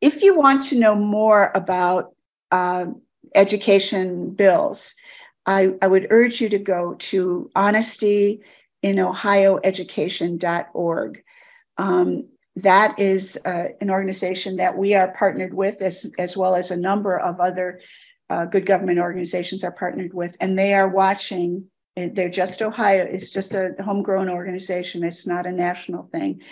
If 0.00 0.22
you 0.22 0.36
want 0.36 0.64
to 0.64 0.78
know 0.78 0.94
more 0.94 1.50
about 1.54 2.14
uh, 2.50 2.86
education 3.34 4.30
bills, 4.30 4.94
I, 5.46 5.74
I 5.80 5.86
would 5.86 6.08
urge 6.10 6.40
you 6.40 6.48
to 6.50 6.58
go 6.58 6.94
to 6.94 7.50
honesty 7.54 8.40
in 8.82 8.96
ohioeducation.org. 8.96 11.22
Um, 11.76 12.28
that 12.56 12.98
is 12.98 13.38
uh, 13.44 13.66
an 13.80 13.90
organization 13.90 14.56
that 14.56 14.76
we 14.76 14.94
are 14.94 15.12
partnered 15.12 15.54
with, 15.54 15.82
as, 15.82 16.10
as 16.18 16.36
well 16.36 16.54
as 16.54 16.70
a 16.70 16.76
number 16.76 17.18
of 17.18 17.40
other 17.40 17.80
uh, 18.28 18.44
good 18.44 18.66
government 18.66 18.98
organizations 18.98 19.64
are 19.64 19.72
partnered 19.72 20.12
with, 20.14 20.36
and 20.40 20.58
they 20.58 20.74
are 20.74 20.88
watching. 20.88 21.66
They're 22.08 22.28
just 22.28 22.62
Ohio, 22.62 23.04
it's 23.04 23.30
just 23.30 23.54
a 23.54 23.74
homegrown 23.80 24.28
organization, 24.28 25.04
it's 25.04 25.26
not 25.26 25.46
a 25.46 25.52
national 25.52 26.04
thing. 26.04 26.42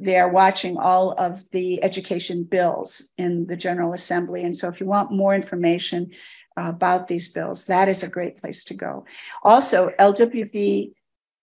They 0.00 0.16
are 0.18 0.30
watching 0.30 0.76
all 0.76 1.12
of 1.12 1.44
the 1.50 1.82
education 1.82 2.44
bills 2.44 3.10
in 3.18 3.46
the 3.46 3.56
General 3.56 3.94
Assembly. 3.94 4.44
And 4.44 4.56
so, 4.56 4.68
if 4.68 4.80
you 4.80 4.86
want 4.86 5.10
more 5.10 5.34
information 5.34 6.10
uh, 6.56 6.68
about 6.68 7.08
these 7.08 7.32
bills, 7.32 7.66
that 7.66 7.88
is 7.88 8.02
a 8.02 8.08
great 8.08 8.40
place 8.40 8.64
to 8.64 8.74
go. 8.74 9.04
Also, 9.42 9.90
LWV 9.98 10.92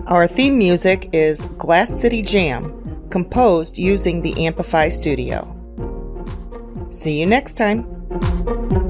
Our 0.07 0.27
theme 0.27 0.59
music 0.59 1.09
is 1.15 1.47
Glass 1.57 1.89
City 1.89 2.21
Jam, 2.21 3.09
composed 3.09 3.79
using 3.79 4.21
the 4.21 4.35
Ampify 4.35 4.93
Studio. 4.93 5.49
See 6.91 7.19
you 7.19 7.25
next 7.25 7.55
time. 7.55 8.84